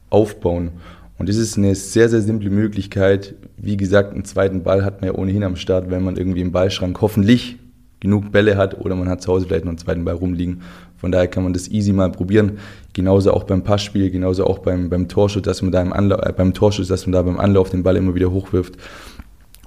aufbauen. 0.08 0.70
Und 1.18 1.28
das 1.28 1.36
ist 1.36 1.58
eine 1.58 1.74
sehr, 1.74 2.08
sehr 2.08 2.22
simple 2.22 2.48
Möglichkeit. 2.48 3.34
Wie 3.58 3.76
gesagt, 3.76 4.14
einen 4.14 4.24
zweiten 4.24 4.62
Ball 4.62 4.84
hat 4.84 5.02
man 5.02 5.10
ja 5.10 5.18
ohnehin 5.18 5.42
am 5.42 5.56
Start, 5.56 5.90
wenn 5.90 6.02
man 6.02 6.16
irgendwie 6.16 6.40
im 6.40 6.52
Ballschrank 6.52 6.98
hoffentlich 7.00 7.58
genug 8.00 8.30
Bälle 8.30 8.56
hat 8.56 8.80
oder 8.80 8.94
man 8.94 9.08
hat 9.08 9.20
zu 9.20 9.32
Hause 9.32 9.46
vielleicht 9.46 9.64
noch 9.64 9.70
einen 9.70 9.78
zweiten 9.78 10.04
Ball 10.04 10.14
rumliegen. 10.14 10.62
Von 10.96 11.12
daher 11.12 11.28
kann 11.28 11.42
man 11.42 11.52
das 11.52 11.68
easy 11.68 11.92
mal 11.92 12.10
probieren. 12.10 12.58
Genauso 12.92 13.32
auch 13.32 13.44
beim 13.44 13.62
Passspiel, 13.62 14.10
genauso 14.10 14.46
auch 14.46 14.58
beim, 14.58 14.88
beim 14.88 15.08
Torschuss, 15.08 15.42
dass 15.42 15.62
man 15.62 15.70
da 15.70 15.82
im 15.82 15.92
Anlauf, 15.92 16.20
äh, 16.22 16.32
beim 16.32 16.54
Torschuss, 16.54 16.88
dass 16.88 17.06
man 17.06 17.12
da 17.12 17.22
beim 17.22 17.38
Anlauf 17.38 17.70
den 17.70 17.82
Ball 17.82 17.96
immer 17.96 18.14
wieder 18.14 18.30
hochwirft. 18.30 18.76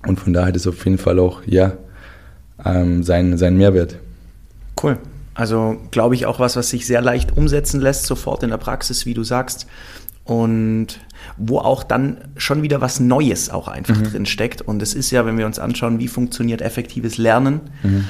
Und 0.08 0.20
von 0.20 0.34
daher 0.34 0.48
hat 0.48 0.56
es 0.56 0.68
auf 0.68 0.84
jeden 0.86 0.98
Fall 0.98 1.20
auch, 1.20 1.42
ja, 1.46 1.74
ähm, 2.66 3.04
seinen, 3.04 3.38
seinen 3.38 3.58
Mehrwert. 3.58 3.98
Cool. 4.82 4.98
Also 5.34 5.78
glaube 5.92 6.16
ich 6.16 6.26
auch 6.26 6.40
was, 6.40 6.56
was 6.56 6.70
sich 6.70 6.86
sehr 6.86 7.02
leicht 7.02 7.38
umsetzen 7.38 7.80
lässt, 7.80 8.06
sofort 8.06 8.44
in 8.44 8.50
der 8.50 8.58
Praxis, 8.58 9.06
wie 9.06 9.14
du 9.14 9.24
sagst. 9.24 9.68
Und 10.24 11.00
wo 11.38 11.60
auch 11.60 11.84
dann 11.84 12.18
schon 12.38 12.62
wieder 12.62 12.82
was 12.82 13.00
Neues 13.00 13.50
auch 13.50 13.68
einfach 13.68 13.98
mhm. 13.98 14.04
drin 14.04 14.26
steckt. 14.26 14.62
Und 14.62 14.82
es 14.82 14.94
ist 14.94 15.12
ja, 15.12 15.26
wenn 15.26 15.38
wir 15.38 15.46
uns 15.46 15.60
anschauen, 15.60 16.00
wie 16.00 16.08
funktioniert 16.08 16.62
effektives 16.62 17.18
Lernen, 17.18 17.62
mhm. 17.84 18.08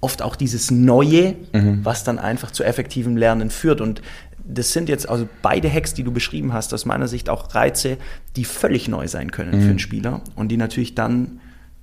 oft 0.00 0.22
auch 0.22 0.36
dieses 0.36 0.70
Neue, 0.70 1.36
mhm. 1.52 1.80
was 1.82 2.04
dann 2.04 2.18
einfach 2.18 2.50
zu 2.50 2.64
effektivem 2.64 3.16
Lernen 3.16 3.50
führt. 3.50 3.80
Und 3.80 4.02
das 4.44 4.72
sind 4.72 4.88
jetzt 4.88 5.08
also 5.08 5.26
beide 5.42 5.72
Hacks, 5.72 5.94
die 5.94 6.04
du 6.04 6.12
beschrieben 6.12 6.52
hast, 6.52 6.74
aus 6.74 6.84
meiner 6.84 7.08
Sicht 7.08 7.30
auch 7.30 7.54
Reize, 7.54 7.96
die 8.36 8.44
völlig 8.44 8.88
neu 8.88 9.08
sein 9.08 9.30
können 9.30 9.56
mhm. 9.56 9.62
für 9.62 9.70
einen 9.70 9.78
Spieler 9.78 10.20
und 10.36 10.48
die 10.48 10.56
natürlich 10.56 10.94
dann 10.94 11.40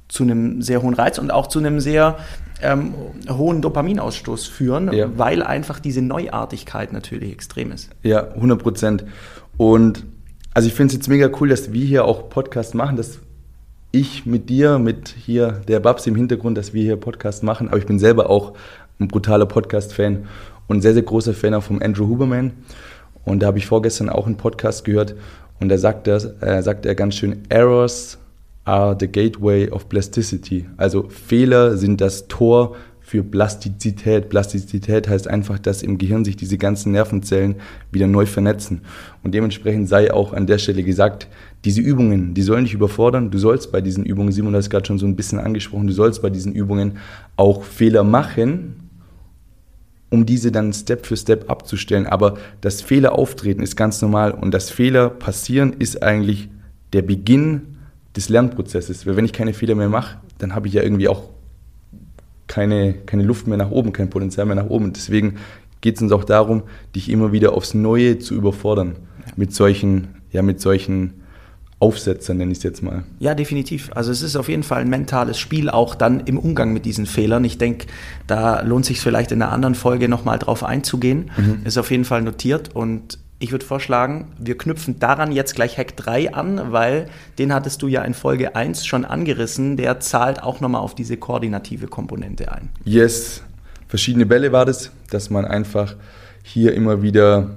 zu 0.07 0.23
einem 0.23 0.61
sehr 0.61 0.81
hohen 0.81 0.93
Reiz 0.93 1.17
und 1.17 1.31
auch 1.31 1.47
zu 1.47 1.59
einem 1.59 1.79
sehr 1.79 2.17
ähm, 2.61 2.93
hohen 3.29 3.61
Dopaminausstoß 3.61 4.45
führen, 4.45 4.91
ja. 4.91 5.17
weil 5.17 5.41
einfach 5.41 5.79
diese 5.79 6.01
Neuartigkeit 6.01 6.93
natürlich 6.93 7.31
extrem 7.31 7.71
ist. 7.71 7.89
Ja, 8.03 8.27
100 8.33 8.61
Prozent. 8.61 9.05
Und 9.57 10.05
also 10.53 10.67
ich 10.67 10.73
finde 10.73 10.87
es 10.87 10.93
jetzt 10.95 11.07
mega 11.07 11.29
cool, 11.39 11.49
dass 11.49 11.71
wir 11.71 11.85
hier 11.85 12.05
auch 12.05 12.29
Podcast 12.29 12.75
machen, 12.75 12.97
dass 12.97 13.19
ich 13.91 14.25
mit 14.25 14.49
dir, 14.49 14.79
mit 14.79 15.09
hier 15.09 15.61
der 15.67 15.79
Babs 15.79 16.07
im 16.07 16.15
Hintergrund, 16.15 16.57
dass 16.57 16.73
wir 16.73 16.83
hier 16.83 16.97
Podcast 16.97 17.43
machen. 17.43 17.69
Aber 17.69 17.77
ich 17.77 17.85
bin 17.85 17.97
selber 17.97 18.29
auch 18.29 18.53
ein 18.99 19.07
brutaler 19.07 19.45
Podcast-Fan 19.45 20.27
und 20.71 20.81
sehr, 20.81 20.93
sehr 20.93 21.03
großer 21.03 21.33
Fan 21.33 21.53
auch 21.53 21.63
vom 21.63 21.81
Andrew 21.81 22.07
Huberman. 22.07 22.53
Und 23.25 23.43
da 23.43 23.47
habe 23.47 23.59
ich 23.59 23.67
vorgestern 23.67 24.09
auch 24.09 24.25
einen 24.25 24.37
Podcast 24.37 24.85
gehört 24.85 25.15
und 25.59 25.69
da 25.69 25.77
sagt 25.77 26.07
er, 26.07 26.41
äh, 26.41 26.63
sagt 26.63 26.85
er 26.85 26.95
ganz 26.95 27.15
schön, 27.15 27.43
Errors 27.49 28.17
are 28.63 28.95
the 28.99 29.07
gateway 29.07 29.69
of 29.69 29.89
plasticity. 29.89 30.65
Also 30.77 31.07
Fehler 31.09 31.77
sind 31.77 32.01
das 32.01 32.27
Tor 32.27 32.75
für 33.01 33.23
Plastizität. 33.23 34.29
Plastizität 34.29 35.09
heißt 35.09 35.27
einfach, 35.27 35.59
dass 35.59 35.83
im 35.83 35.97
Gehirn 35.97 36.23
sich 36.23 36.37
diese 36.37 36.57
ganzen 36.57 36.93
Nervenzellen 36.93 37.55
wieder 37.91 38.07
neu 38.07 38.25
vernetzen. 38.25 38.81
Und 39.21 39.35
dementsprechend 39.35 39.89
sei 39.89 40.13
auch 40.13 40.31
an 40.31 40.47
der 40.47 40.57
Stelle 40.59 40.83
gesagt, 40.83 41.27
diese 41.65 41.81
Übungen, 41.81 42.33
die 42.33 42.41
sollen 42.41 42.63
dich 42.63 42.73
überfordern. 42.73 43.29
Du 43.29 43.37
sollst 43.37 43.71
bei 43.71 43.81
diesen 43.81 44.05
Übungen, 44.05 44.31
Simon 44.31 44.53
hat 44.53 44.61
es 44.61 44.69
gerade 44.69 44.85
schon 44.85 44.97
so 44.97 45.05
ein 45.05 45.17
bisschen 45.17 45.39
angesprochen, 45.39 45.87
du 45.87 45.93
sollst 45.93 46.21
bei 46.21 46.29
diesen 46.29 46.53
Übungen 46.53 46.99
auch 47.35 47.63
Fehler 47.63 48.03
machen, 48.03 48.90
um 50.11 50.25
diese 50.25 50.51
dann 50.51 50.73
Step 50.73 51.07
für 51.07 51.17
Step 51.17 51.49
abzustellen. 51.49 52.05
Aber 52.05 52.37
das 52.59 52.81
Fehler 52.81 53.13
auftreten 53.13 53.63
ist 53.63 53.75
ganz 53.75 54.01
normal 54.01 54.31
und 54.31 54.53
das 54.53 54.69
Fehler 54.69 55.09
passieren 55.09 55.73
ist 55.73 56.03
eigentlich 56.03 56.49
der 56.93 57.01
Beginn 57.01 57.77
des 58.15 58.29
Lernprozesses. 58.29 59.07
Weil 59.07 59.15
wenn 59.15 59.25
ich 59.25 59.33
keine 59.33 59.53
Fehler 59.53 59.73
mehr 59.73 59.89
mache, 59.89 60.17
dann 60.37 60.53
habe 60.53 60.67
ich 60.67 60.73
ja 60.73 60.83
irgendwie 60.83 61.07
auch 61.07 61.29
keine, 62.47 62.93
keine 62.93 63.23
Luft 63.23 63.47
mehr 63.47 63.57
nach 63.57 63.71
oben, 63.71 63.93
kein 63.93 64.09
Potenzial 64.09 64.45
mehr 64.45 64.57
nach 64.57 64.69
oben. 64.69 64.91
Deswegen 64.91 65.37
geht 65.79 65.95
es 65.95 66.01
uns 66.01 66.11
auch 66.11 66.25
darum, 66.25 66.63
dich 66.93 67.09
immer 67.09 67.31
wieder 67.31 67.53
aufs 67.53 67.73
Neue 67.73 68.19
zu 68.19 68.35
überfordern 68.35 68.97
mit 69.37 69.53
solchen, 69.53 70.09
ja, 70.31 70.41
mit 70.41 70.59
solchen 70.59 71.20
Aufsetzer, 71.81 72.35
nenne 72.35 72.51
ich 72.51 72.59
es 72.59 72.63
jetzt 72.63 72.83
mal. 72.83 73.03
Ja, 73.19 73.33
definitiv. 73.33 73.89
Also 73.95 74.11
es 74.11 74.21
ist 74.21 74.35
auf 74.35 74.49
jeden 74.49 74.61
Fall 74.61 74.81
ein 74.81 74.89
mentales 74.89 75.39
Spiel, 75.39 75.67
auch 75.67 75.95
dann 75.95 76.19
im 76.21 76.37
Umgang 76.37 76.73
mit 76.73 76.85
diesen 76.85 77.07
Fehlern. 77.07 77.43
Ich 77.43 77.57
denke, 77.57 77.87
da 78.27 78.61
lohnt 78.61 78.85
sich 78.85 79.01
vielleicht 79.01 79.31
in 79.31 79.41
einer 79.41 79.51
anderen 79.51 79.73
Folge 79.73 80.07
nochmal 80.07 80.37
drauf 80.37 80.63
einzugehen. 80.63 81.31
Mhm. 81.35 81.61
Ist 81.63 81.79
auf 81.79 81.89
jeden 81.89 82.05
Fall 82.05 82.21
notiert 82.21 82.75
und 82.75 83.17
ich 83.39 83.51
würde 83.51 83.65
vorschlagen, 83.65 84.27
wir 84.37 84.55
knüpfen 84.55 84.99
daran 84.99 85.31
jetzt 85.31 85.55
gleich 85.55 85.75
Hack 85.79 85.97
3 85.97 86.35
an, 86.35 86.71
weil 86.71 87.07
den 87.39 87.51
hattest 87.51 87.81
du 87.81 87.87
ja 87.87 88.03
in 88.03 88.13
Folge 88.13 88.55
1 88.55 88.85
schon 88.85 89.03
angerissen. 89.03 89.75
Der 89.75 89.99
zahlt 89.99 90.43
auch 90.43 90.61
nochmal 90.61 90.81
auf 90.81 90.93
diese 90.93 91.17
koordinative 91.17 91.87
Komponente 91.87 92.51
ein. 92.51 92.69
Yes, 92.85 93.41
verschiedene 93.87 94.27
Bälle 94.27 94.51
war 94.51 94.65
das, 94.65 94.91
dass 95.09 95.31
man 95.31 95.45
einfach 95.45 95.95
hier 96.43 96.75
immer 96.75 97.01
wieder 97.01 97.49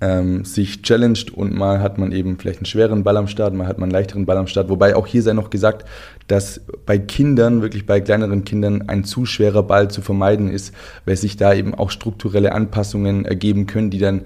ähm, 0.00 0.44
sich 0.44 0.82
challenged 0.82 1.30
und 1.30 1.54
mal 1.54 1.80
hat 1.80 1.98
man 1.98 2.12
eben 2.12 2.38
vielleicht 2.38 2.60
einen 2.60 2.66
schweren 2.66 3.04
Ball 3.04 3.16
am 3.16 3.28
Start, 3.28 3.54
mal 3.54 3.66
hat 3.66 3.78
man 3.78 3.88
einen 3.88 3.92
leichteren 3.92 4.26
Ball 4.26 4.38
am 4.38 4.46
Start. 4.46 4.68
Wobei 4.68 4.96
auch 4.96 5.06
hier 5.06 5.22
sei 5.22 5.34
noch 5.34 5.50
gesagt, 5.50 5.86
dass 6.26 6.60
bei 6.86 6.98
Kindern, 6.98 7.60
wirklich 7.60 7.86
bei 7.86 8.00
kleineren 8.00 8.44
Kindern, 8.44 8.88
ein 8.88 9.04
zu 9.04 9.26
schwerer 9.26 9.62
Ball 9.62 9.90
zu 9.90 10.00
vermeiden 10.00 10.50
ist, 10.50 10.74
weil 11.04 11.16
sich 11.16 11.36
da 11.36 11.52
eben 11.52 11.74
auch 11.74 11.90
strukturelle 11.90 12.52
Anpassungen 12.52 13.24
ergeben 13.24 13.66
können, 13.66 13.90
die 13.90 13.98
dann 13.98 14.22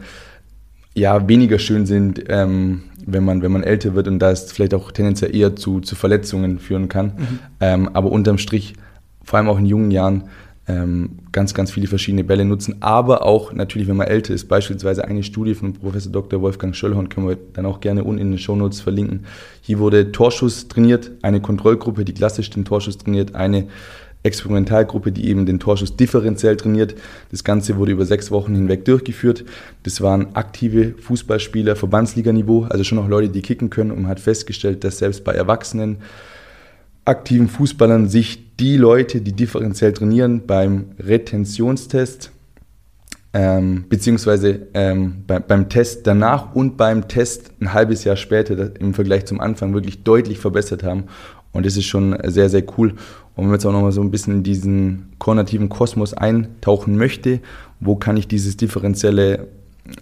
ja 0.95 1.26
weniger 1.28 1.59
schön 1.59 1.87
sind, 1.87 2.23
ähm, 2.28 2.85
wenn, 3.04 3.25
man, 3.25 3.43
wenn 3.43 3.52
man 3.52 3.64
älter 3.64 3.95
wird 3.95 4.07
und 4.07 4.21
da 4.21 4.31
es 4.31 4.52
vielleicht 4.52 4.75
auch 4.75 4.93
tendenziell 4.93 5.35
eher 5.35 5.57
zu, 5.57 5.81
zu 5.81 5.97
Verletzungen 5.97 6.61
führen 6.61 6.88
kann. 6.88 7.07
Mhm. 7.07 7.38
Ähm, 7.61 7.90
aber 7.93 8.12
unterm 8.12 8.38
Strich, 8.38 8.75
vor 9.25 9.38
allem 9.38 9.49
auch 9.49 9.59
in 9.59 9.66
jungen 9.66 9.90
Jahren, 9.90 10.25
ganz, 10.66 11.52
ganz 11.52 11.71
viele 11.73 11.88
verschiedene 11.88 12.25
Bälle 12.25 12.47
nutzen, 12.47 12.76
aber 12.80 13.26
auch 13.26 13.52
natürlich, 13.52 13.87
wenn 13.87 13.99
man 13.99 14.06
älter 14.06 14.33
ist, 14.33 14.49
beispielsweise 14.49 15.04
eine 15.04 15.23
Studie 15.23 15.54
von 15.54 15.75
Professor 15.75 16.11
Dr. 16.11 16.40
Wolfgang 16.40 16.75
Schöllhorn, 16.75 17.11
können 17.11 17.28
wir 17.28 17.37
dann 17.52 17.66
auch 17.66 17.80
gerne 17.80 18.02
unten 18.02 18.23
in 18.23 18.30
den 18.30 18.38
Shownotes 18.38 18.80
verlinken. 18.80 19.26
Hier 19.61 19.78
wurde 19.78 20.11
Torschuss 20.11 20.68
trainiert, 20.68 21.11
eine 21.21 21.42
Kontrollgruppe, 21.42 22.06
die 22.06 22.14
klassisch 22.14 22.49
den 22.49 22.64
Torschuss 22.64 22.97
trainiert, 22.97 23.35
eine 23.35 23.66
Experimentalgruppe, 24.23 25.12
die 25.12 25.28
eben 25.28 25.44
den 25.44 25.61
Torschuss 25.61 25.97
differenziell 25.97 26.56
trainiert. 26.56 26.94
Das 27.30 27.44
Ganze 27.44 27.76
wurde 27.76 27.92
über 27.92 28.06
sechs 28.06 28.30
Wochen 28.30 28.54
hinweg 28.54 28.87
durchgeführt. 28.87 29.44
Das 29.83 30.00
waren 30.00 30.35
aktive 30.35 30.94
Fußballspieler, 30.99 31.76
Verbandsliganiveau, 31.76 32.64
also 32.71 32.85
schon 32.85 32.97
noch 32.97 33.09
Leute, 33.09 33.28
die 33.28 33.42
kicken 33.42 33.68
können 33.68 33.90
und 33.90 34.00
man 34.00 34.11
hat 34.11 34.21
festgestellt, 34.21 34.83
dass 34.83 34.99
selbst 34.99 35.25
bei 35.25 35.35
Erwachsenen 35.35 35.99
aktiven 37.04 37.49
Fußballern 37.49 38.09
sich 38.09 38.44
die 38.61 38.76
Leute, 38.76 39.20
die 39.20 39.32
differenziell 39.32 39.92
trainieren, 39.92 40.46
beim 40.46 40.87
Retentionstest 40.99 42.30
ähm, 43.34 43.87
beziehungsweise 43.88 44.68
ähm, 44.75 45.25
bei, 45.26 45.40
beim 45.40 45.68
Test 45.68 46.06
danach 46.06 46.54
und 46.54 46.76
beim 46.76 47.08
Test 47.08 47.50
ein 47.61 47.73
halbes 47.73 48.04
Jahr 48.04 48.16
später 48.16 48.80
im 48.80 48.94
Vergleich 48.94 49.26
zum 49.26 49.40
Anfang 49.40 49.75
wirklich 49.75 50.04
deutlich 50.04 50.38
verbessert 50.38 50.84
haben. 50.84 51.04
Und 51.52 51.66
das 51.66 51.76
ist 51.76 51.87
schon 51.87 52.16
sehr, 52.25 52.49
sehr 52.49 52.62
cool. 52.78 52.90
Und 52.90 52.99
wenn 53.37 53.44
man 53.46 53.54
jetzt 53.54 53.66
auch 53.66 53.73
nochmal 53.73 53.90
so 53.90 54.00
ein 54.00 54.12
bisschen 54.12 54.34
in 54.34 54.42
diesen 54.44 55.12
koordinativen 55.18 55.68
Kosmos 55.68 56.14
eintauchen 56.14 56.96
möchte, 56.96 57.40
wo 57.80 57.96
kann 57.96 58.16
ich 58.16 58.28
dieses 58.28 58.56
differenzielle 58.56 59.49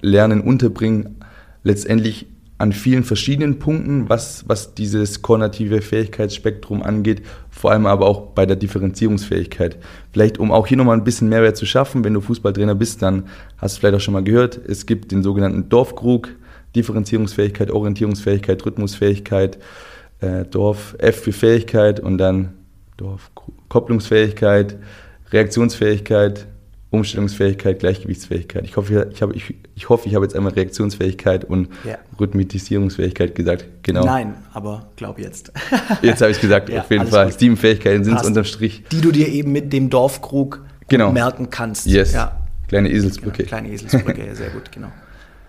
Lernen 0.02 0.42
unterbringen? 0.42 1.16
Letztendlich 1.64 2.26
an 2.62 2.72
vielen 2.72 3.02
verschiedenen 3.02 3.58
Punkten, 3.58 4.08
was, 4.08 4.44
was 4.46 4.72
dieses 4.72 5.20
koordinative 5.20 5.82
Fähigkeitsspektrum 5.82 6.80
angeht, 6.80 7.22
vor 7.50 7.72
allem 7.72 7.86
aber 7.86 8.06
auch 8.06 8.28
bei 8.28 8.46
der 8.46 8.54
Differenzierungsfähigkeit. 8.54 9.78
Vielleicht, 10.12 10.38
um 10.38 10.52
auch 10.52 10.68
hier 10.68 10.76
nochmal 10.76 10.96
ein 10.96 11.02
bisschen 11.02 11.28
Mehrwert 11.28 11.56
zu 11.56 11.66
schaffen, 11.66 12.04
wenn 12.04 12.14
du 12.14 12.20
Fußballtrainer 12.20 12.76
bist, 12.76 13.02
dann 13.02 13.24
hast 13.58 13.74
du 13.76 13.80
vielleicht 13.80 13.96
auch 13.96 14.00
schon 14.00 14.14
mal 14.14 14.22
gehört, 14.22 14.60
es 14.64 14.86
gibt 14.86 15.10
den 15.10 15.24
sogenannten 15.24 15.70
Dorfkrug, 15.70 16.28
Differenzierungsfähigkeit, 16.76 17.72
Orientierungsfähigkeit, 17.72 18.64
Rhythmusfähigkeit, 18.64 19.58
äh, 20.20 20.44
Dorf 20.44 20.94
F 21.00 21.16
für 21.20 21.32
Fähigkeit 21.32 21.98
und 21.98 22.16
dann 22.18 22.52
Dorf, 22.96 23.32
Kopplungsfähigkeit, 23.70 24.76
Reaktionsfähigkeit, 25.32 26.46
Umstellungsfähigkeit, 26.92 27.78
Gleichgewichtsfähigkeit. 27.78 28.64
Ich 28.64 28.76
hoffe, 28.76 29.10
ich 29.12 29.22
habe, 29.22 29.34
ich, 29.34 29.54
ich 29.74 29.88
hoffe, 29.88 30.08
ich 30.08 30.14
habe 30.14 30.24
jetzt 30.24 30.36
einmal 30.36 30.52
Reaktionsfähigkeit 30.52 31.44
und 31.44 31.68
ja. 31.84 31.96
Rhythmisierungsfähigkeit 32.20 33.34
gesagt. 33.34 33.64
Genau. 33.82 34.04
Nein, 34.04 34.34
aber 34.52 34.90
glaub 34.96 35.18
jetzt. 35.18 35.52
jetzt 36.02 36.20
habe 36.20 36.30
ich 36.30 36.36
es 36.36 36.40
gesagt, 36.40 36.68
ja, 36.68 36.82
auf 36.82 36.90
jeden 36.90 37.06
Fall. 37.06 37.30
Gut. 37.30 37.40
Sieben 37.40 37.56
Fähigkeiten 37.56 38.04
sind 38.04 38.16
es 38.16 38.26
unterm 38.26 38.44
Strich. 38.44 38.84
Die 38.92 39.00
du 39.00 39.10
dir 39.10 39.28
eben 39.28 39.52
mit 39.52 39.72
dem 39.72 39.88
Dorfkrug 39.88 40.64
genau. 40.88 41.10
merken 41.12 41.48
kannst. 41.50 41.86
Yes. 41.86 42.12
Ja. 42.12 42.36
Kleine 42.68 42.90
Eselsbrücke. 42.90 43.38
Genau, 43.38 43.48
kleine 43.48 43.70
Eselsbrücke, 43.70 44.22
sehr 44.34 44.50
gut, 44.50 44.70
genau 44.70 44.88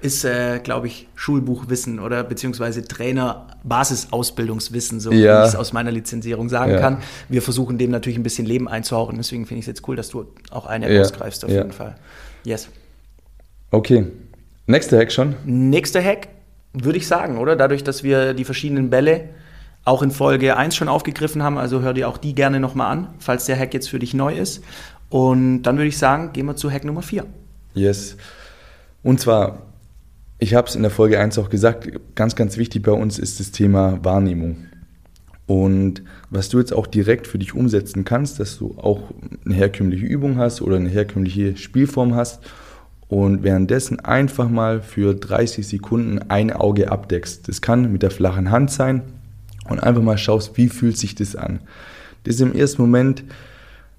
ist, 0.03 0.25
äh, 0.25 0.59
glaube 0.59 0.87
ich, 0.87 1.07
Schulbuchwissen 1.15 1.99
oder 1.99 2.23
beziehungsweise 2.23 2.85
Trainer-Basisausbildungswissen, 2.85 4.99
so 4.99 5.11
ja. 5.11 5.17
wie 5.17 5.23
ich 5.43 5.49
es 5.53 5.55
aus 5.55 5.73
meiner 5.73 5.89
Lizenzierung 5.91 6.49
sagen 6.49 6.73
ja. 6.73 6.79
kann. 6.79 6.97
Wir 7.29 7.41
versuchen 7.41 7.77
dem 7.77 7.89
natürlich 7.91 8.19
ein 8.19 8.23
bisschen 8.23 8.45
Leben 8.45 8.67
einzuhauchen, 8.67 9.15
deswegen 9.17 9.45
finde 9.45 9.59
ich 9.59 9.63
es 9.63 9.67
jetzt 9.67 9.87
cool, 9.87 9.95
dass 9.95 10.09
du 10.09 10.25
auch 10.51 10.65
eine 10.65 10.93
ja. 10.93 10.99
ausgreifst, 11.01 11.45
auf 11.45 11.51
jeden 11.51 11.71
Fall. 11.71 11.95
Yes. 12.43 12.67
Okay. 13.71 14.07
Nächster 14.67 14.97
Hack 14.97 15.11
schon? 15.11 15.35
Nächster 15.45 16.03
Hack, 16.03 16.27
würde 16.73 16.97
ich 16.97 17.07
sagen, 17.07 17.37
oder? 17.37 17.55
Dadurch, 17.55 17.83
dass 17.83 18.03
wir 18.03 18.33
die 18.33 18.43
verschiedenen 18.43 18.89
Bälle 18.89 19.29
auch 19.85 20.01
in 20.01 20.11
Folge 20.11 20.57
1 20.57 20.75
schon 20.75 20.89
aufgegriffen 20.89 21.43
haben, 21.43 21.57
also 21.57 21.81
hör 21.81 21.93
dir 21.93 22.09
auch 22.09 22.17
die 22.17 22.35
gerne 22.35 22.59
nochmal 22.59 22.91
an, 22.91 23.07
falls 23.19 23.45
der 23.45 23.57
Hack 23.57 23.73
jetzt 23.73 23.89
für 23.89 23.99
dich 23.99 24.13
neu 24.13 24.35
ist. 24.35 24.63
Und 25.09 25.63
dann 25.63 25.77
würde 25.77 25.87
ich 25.87 25.97
sagen, 25.97 26.33
gehen 26.33 26.45
wir 26.45 26.55
zu 26.55 26.71
Hack 26.71 26.83
Nummer 26.83 27.01
4. 27.01 27.25
Yes. 27.73 28.17
Und 29.01 29.19
zwar 29.19 29.72
ich 30.39 30.55
habe 30.55 30.67
es 30.67 30.75
in 30.75 30.81
der 30.81 30.91
Folge 30.91 31.19
1 31.19 31.37
auch 31.37 31.49
gesagt, 31.49 31.89
ganz, 32.15 32.35
ganz 32.35 32.57
wichtig 32.57 32.83
bei 32.83 32.91
uns 32.91 33.19
ist 33.19 33.39
das 33.39 33.51
Thema 33.51 34.03
Wahrnehmung. 34.03 34.65
Und 35.45 36.03
was 36.29 36.49
du 36.49 36.59
jetzt 36.59 36.73
auch 36.73 36.87
direkt 36.87 37.27
für 37.27 37.37
dich 37.37 37.53
umsetzen 37.53 38.05
kannst, 38.05 38.39
dass 38.39 38.57
du 38.57 38.75
auch 38.77 39.11
eine 39.45 39.53
herkömmliche 39.53 40.05
Übung 40.05 40.37
hast 40.37 40.61
oder 40.61 40.77
eine 40.77 40.89
herkömmliche 40.89 41.57
Spielform 41.57 42.15
hast 42.15 42.41
und 43.07 43.43
währenddessen 43.43 43.99
einfach 43.99 44.49
mal 44.49 44.81
für 44.81 45.13
30 45.13 45.67
Sekunden 45.67 46.19
ein 46.29 46.51
Auge 46.51 46.91
abdeckst. 46.91 47.47
Das 47.47 47.61
kann 47.61 47.91
mit 47.91 48.03
der 48.03 48.11
flachen 48.11 48.51
Hand 48.51 48.71
sein 48.71 49.03
und 49.69 49.81
einfach 49.81 50.01
mal 50.01 50.17
schaust, 50.17 50.57
wie 50.57 50.69
fühlt 50.69 50.97
sich 50.97 51.13
das 51.13 51.35
an. 51.35 51.59
Das 52.23 52.35
ist 52.35 52.41
im 52.41 52.55
ersten 52.55 52.81
Moment 52.81 53.23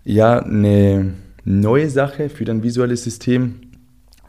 ja 0.05 0.39
eine 0.39 1.13
neue 1.45 1.91
Sache 1.91 2.31
für 2.31 2.45
dein 2.45 2.63
visuelles 2.63 3.05
System. 3.05 3.61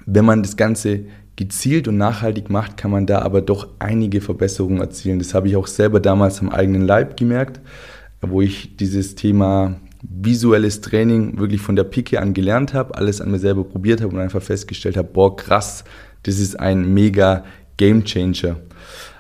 Wenn 0.06 0.26
man 0.26 0.44
das 0.44 0.58
Ganze 0.58 1.06
gezielt 1.36 1.88
und 1.88 1.98
nachhaltig 1.98 2.50
macht, 2.50 2.78
kann 2.78 2.92
man 2.92 3.06
da 3.06 3.20
aber 3.20 3.42
doch 3.42 3.68
einige 3.80 4.22
Verbesserungen 4.22 4.80
erzielen. 4.80 5.20
Das 5.20 5.34
habe 5.34 5.48
ich 5.48 5.56
auch 5.56 5.68
selber 5.68 6.00
damals 6.00 6.40
am 6.40 6.50
eigenen 6.50 6.82
Leib 6.82 7.18
gemerkt, 7.18 7.60
wo 8.22 8.42
ich 8.42 8.78
dieses 8.78 9.16
Thema 9.16 9.76
visuelles 10.02 10.82
Training 10.82 11.38
wirklich 11.40 11.62
von 11.62 11.76
der 11.76 11.84
Pike 11.84 12.22
an 12.22 12.34
gelernt 12.34 12.74
habe, 12.74 12.96
alles 12.96 13.22
an 13.22 13.32
mir 13.32 13.40
selber 13.40 13.64
probiert 13.64 14.02
habe 14.02 14.16
und 14.16 14.22
einfach 14.22 14.42
festgestellt 14.42 14.98
habe, 14.98 15.10
boah, 15.12 15.36
krass, 15.36 15.84
das 16.24 16.40
ist 16.40 16.60
ein 16.60 16.94
mega 16.94 17.44
Game 17.78 18.04
Changer. 18.04 18.58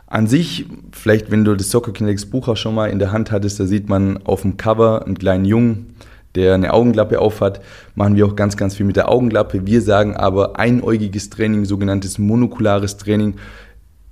An 0.08 0.28
sich, 0.28 0.66
vielleicht 0.92 1.32
wenn 1.32 1.44
du 1.44 1.56
das 1.56 1.72
Soccer 1.72 1.92
Kinetics 1.92 2.28
Buch 2.28 2.48
auch 2.48 2.58
schon 2.58 2.76
mal 2.76 2.90
in 2.90 3.00
der 3.00 3.12
Hand 3.12 3.32
hattest, 3.32 3.60
da 3.60 3.66
sieht 3.66 3.90
man 3.90 4.18
auf 4.26 4.44
dem 4.44 4.58
Cover 4.58 5.06
einen 5.06 5.18
kleinen 5.18 5.46
Jungen, 5.46 5.96
der 6.36 6.54
eine 6.54 6.74
Augenklappe 6.74 7.20
aufhat, 7.20 7.62
machen 7.96 8.16
wir 8.16 8.26
auch 8.26 8.36
ganz, 8.36 8.58
ganz 8.58 8.76
viel 8.76 8.86
mit 8.86 8.96
der 8.96 9.10
Augenklappe. 9.10 9.66
Wir 9.66 9.82
sagen 9.82 10.16
aber 10.16 10.60
einäugiges 10.60 11.30
Training, 11.30 11.66
sogenanntes 11.66 12.18
monokulares 12.18 12.98
Training, 12.98 13.36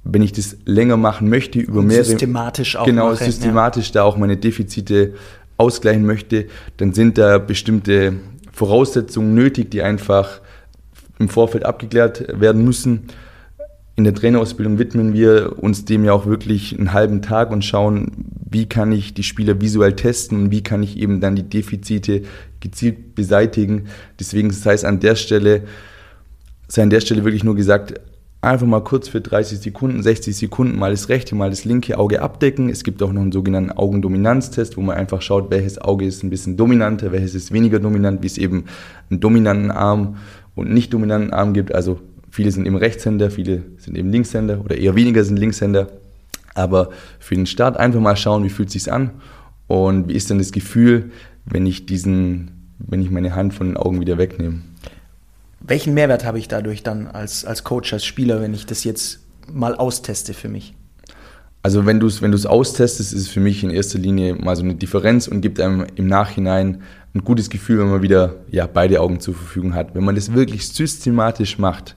wenn 0.04 0.22
ich 0.22 0.34
das 0.34 0.58
länger 0.66 0.98
machen 0.98 1.30
möchte, 1.30 1.60
über 1.60 1.80
Und 1.80 1.88
mehrere... 1.88 2.06
Systematisch 2.06 2.76
auch 2.76 2.86
Genau, 2.86 3.12
machen, 3.12 3.26
systematisch 3.26 3.92
da 3.92 4.04
auch 4.04 4.18
meine 4.18 4.38
Defizite 4.38 5.14
ausgleichen 5.58 6.06
möchte, 6.06 6.48
dann 6.78 6.94
sind 6.94 7.18
da 7.18 7.38
bestimmte 7.38 8.14
Voraussetzungen 8.52 9.34
nötig, 9.34 9.72
die 9.72 9.82
einfach 9.82 10.42
im 11.20 11.30
Vorfeld 11.30 11.66
abgeklärt 11.66 12.40
werden 12.40 12.64
müssen. 12.64 13.08
In 13.96 14.06
der 14.06 14.16
Trainerausbildung 14.16 14.80
widmen 14.80 15.14
wir 15.14 15.62
uns 15.62 15.86
dem 15.86 16.04
ja 16.04 16.14
auch 16.14 16.26
wirklich 16.26 16.78
einen 16.78 16.94
halben 16.94 17.22
Tag 17.22 17.52
und 17.52 17.64
schauen, 17.64 18.12
wie 18.50 18.66
kann 18.68 18.92
ich 18.92 19.14
die 19.14 19.24
Spieler 19.24 19.62
visuell 19.62 19.94
testen 19.94 20.44
und 20.44 20.52
wie 20.52 20.64
kann 20.64 20.82
ich 20.82 20.98
eben 20.98 21.20
dann 21.20 21.36
die 21.36 21.48
Defizite 21.48 22.24
gezielt 22.60 23.14
beseitigen. 23.14 23.86
Deswegen 24.20 24.50
sei 24.52 24.74
es 24.74 24.84
an 24.84 25.00
der 25.00 25.16
Stelle, 25.16 25.64
sei 26.68 26.82
an 26.82 26.90
der 26.90 27.02
Stelle 27.02 27.24
wirklich 27.24 27.44
nur 27.44 27.56
gesagt, 27.56 28.00
einfach 28.42 28.66
mal 28.66 28.84
kurz 28.84 29.08
für 29.08 29.22
30 29.22 29.60
Sekunden, 29.60 30.02
60 30.02 30.36
Sekunden 30.36 30.78
mal 30.78 30.92
das 30.92 31.10
rechte, 31.10 31.36
mal 31.36 31.52
das 31.52 31.64
linke 31.64 31.98
Auge 31.98 32.22
abdecken. 32.22 32.70
Es 32.70 32.84
gibt 32.84 33.02
auch 33.04 33.14
noch 33.14 33.22
einen 33.22 33.32
sogenannten 33.32 33.72
Augendominanztest, 33.72 34.76
wo 34.76 34.82
man 34.82 34.98
einfach 34.98 35.22
schaut, 35.22 35.52
welches 35.52 35.80
Auge 35.80 36.06
ist 36.06 36.24
ein 36.24 36.32
bisschen 36.32 36.58
dominanter, 36.58 37.12
welches 37.12 37.36
ist 37.36 37.52
weniger 37.52 37.80
dominant, 37.80 38.24
wie 38.24 38.28
es 38.28 38.40
eben 38.40 38.66
einen 39.10 39.20
dominanten 39.20 39.70
Arm 39.70 40.18
und 40.56 40.72
nicht 40.72 40.94
dominanten 40.94 41.32
Arm 41.32 41.54
gibt. 41.54 41.74
Also 41.74 42.00
Viele 42.34 42.50
sind 42.50 42.66
eben 42.66 42.78
Rechtshänder, 42.78 43.30
viele 43.30 43.62
sind 43.78 43.96
eben 43.96 44.10
Linkshänder 44.10 44.66
oder 44.66 44.76
eher 44.76 44.96
weniger 44.96 45.24
sind 45.24 45.38
Linkshänder. 45.38 45.90
Aber 46.56 46.90
für 47.20 47.36
den 47.36 47.46
Start 47.46 47.78
einfach 47.78 48.00
mal 48.00 48.16
schauen, 48.16 48.44
wie 48.44 48.50
fühlt 48.50 48.70
es 48.70 48.74
sich 48.74 48.92
an 48.92 49.12
und 49.68 50.10
wie 50.10 50.16
ist 50.16 50.32
denn 50.32 50.40
das 50.40 50.52
Gefühl, 50.52 51.12
wenn 51.46 51.68
ich 51.68 51.86
diesen, 51.86 52.74
wenn 52.80 53.04
ich 53.04 53.12
meine 53.12 53.36
Hand 53.36 53.54
von 53.54 53.68
den 53.68 53.78
Augen 53.78 54.02
wieder 54.02 54.18
wegnehme. 54.18 54.64
Welchen 55.60 55.94
Mehrwert 55.94 56.26
habe 56.26 56.40
ich 56.40 56.48
dadurch 56.48 56.82
dann 56.82 57.06
als, 57.06 57.46
als 57.46 57.64
Coach, 57.64 57.94
als 57.94 58.04
Spieler, 58.04 58.42
wenn 58.42 58.56
ich 58.56 58.66
das 58.66 58.84
jetzt 58.84 59.20
mal 59.48 59.76
austeste 59.76 60.34
für 60.34 60.50
mich? 60.50 60.74
Also 61.62 61.86
wenn 61.86 62.00
du 62.00 62.08
es 62.08 62.24
wenn 62.24 62.34
austestest, 62.34 63.14
ist 63.14 63.14
es 63.14 63.28
für 63.28 63.42
mich 63.42 63.64
in 63.64 63.70
erster 63.70 64.00
Linie 64.00 64.34
mal 64.34 64.56
so 64.56 64.64
eine 64.64 64.74
Differenz 64.74 65.28
und 65.28 65.42
gibt 65.42 65.60
einem 65.60 65.86
im 65.94 66.08
Nachhinein 66.08 66.82
ein 67.14 67.24
gutes 67.24 67.52
Gefühl, 67.52 67.78
wenn 67.78 67.92
man 67.92 68.02
wieder 68.02 68.38
ja, 68.50 68.66
beide 68.66 69.02
Augen 69.02 69.20
zur 69.20 69.36
Verfügung 69.36 69.76
hat. 69.76 69.94
Wenn 69.94 70.04
man 70.04 70.16
das 70.16 70.34
wirklich 70.34 70.68
systematisch 70.68 71.60
macht, 71.60 71.96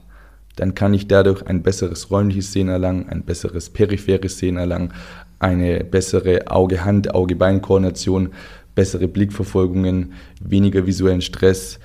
dann 0.57 0.75
kann 0.75 0.93
ich 0.93 1.07
dadurch 1.07 1.47
ein 1.47 1.63
besseres 1.63 2.11
räumliches 2.11 2.51
Sehen 2.51 2.67
erlangen, 2.67 3.07
ein 3.07 3.23
besseres 3.23 3.69
peripheres 3.69 4.37
Sehen 4.37 4.57
erlangen, 4.57 4.93
eine 5.39 5.83
bessere 5.83 6.47
Auge-Hand, 6.47 7.13
Auge-Bein-Koordination, 7.13 8.29
bessere 8.75 9.07
Blickverfolgungen, 9.07 10.13
weniger 10.41 10.85
visuellen 10.85 11.21
Stress, 11.21 11.79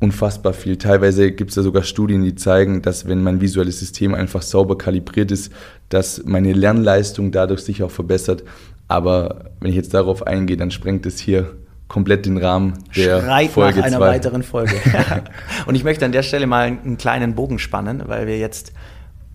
unfassbar 0.00 0.52
viel. 0.52 0.76
Teilweise 0.76 1.32
gibt 1.32 1.50
es 1.50 1.56
da 1.56 1.62
sogar 1.62 1.82
Studien, 1.82 2.22
die 2.22 2.36
zeigen, 2.36 2.82
dass 2.82 3.08
wenn 3.08 3.22
mein 3.22 3.40
visuelles 3.40 3.80
System 3.80 4.14
einfach 4.14 4.42
sauber 4.42 4.78
kalibriert 4.78 5.32
ist, 5.32 5.52
dass 5.88 6.24
meine 6.24 6.52
Lernleistung 6.52 7.32
dadurch 7.32 7.60
sich 7.60 7.82
auch 7.82 7.90
verbessert. 7.90 8.44
Aber 8.86 9.50
wenn 9.60 9.70
ich 9.70 9.76
jetzt 9.76 9.94
darauf 9.94 10.26
eingehe, 10.26 10.56
dann 10.56 10.70
sprengt 10.70 11.06
es 11.06 11.18
hier 11.18 11.50
komplett 11.88 12.26
den 12.26 12.36
Rahmen 12.36 12.84
der 12.94 13.20
Schreit 13.20 13.50
Folge 13.50 13.80
nach 13.80 13.86
einer 13.86 13.96
zwei. 13.96 14.08
weiteren 14.08 14.42
Folge. 14.42 14.74
und 15.66 15.74
ich 15.74 15.84
möchte 15.84 16.04
an 16.04 16.12
der 16.12 16.22
Stelle 16.22 16.46
mal 16.46 16.66
einen 16.66 16.98
kleinen 16.98 17.34
Bogen 17.34 17.58
spannen, 17.58 18.02
weil 18.06 18.26
wir 18.26 18.38
jetzt 18.38 18.72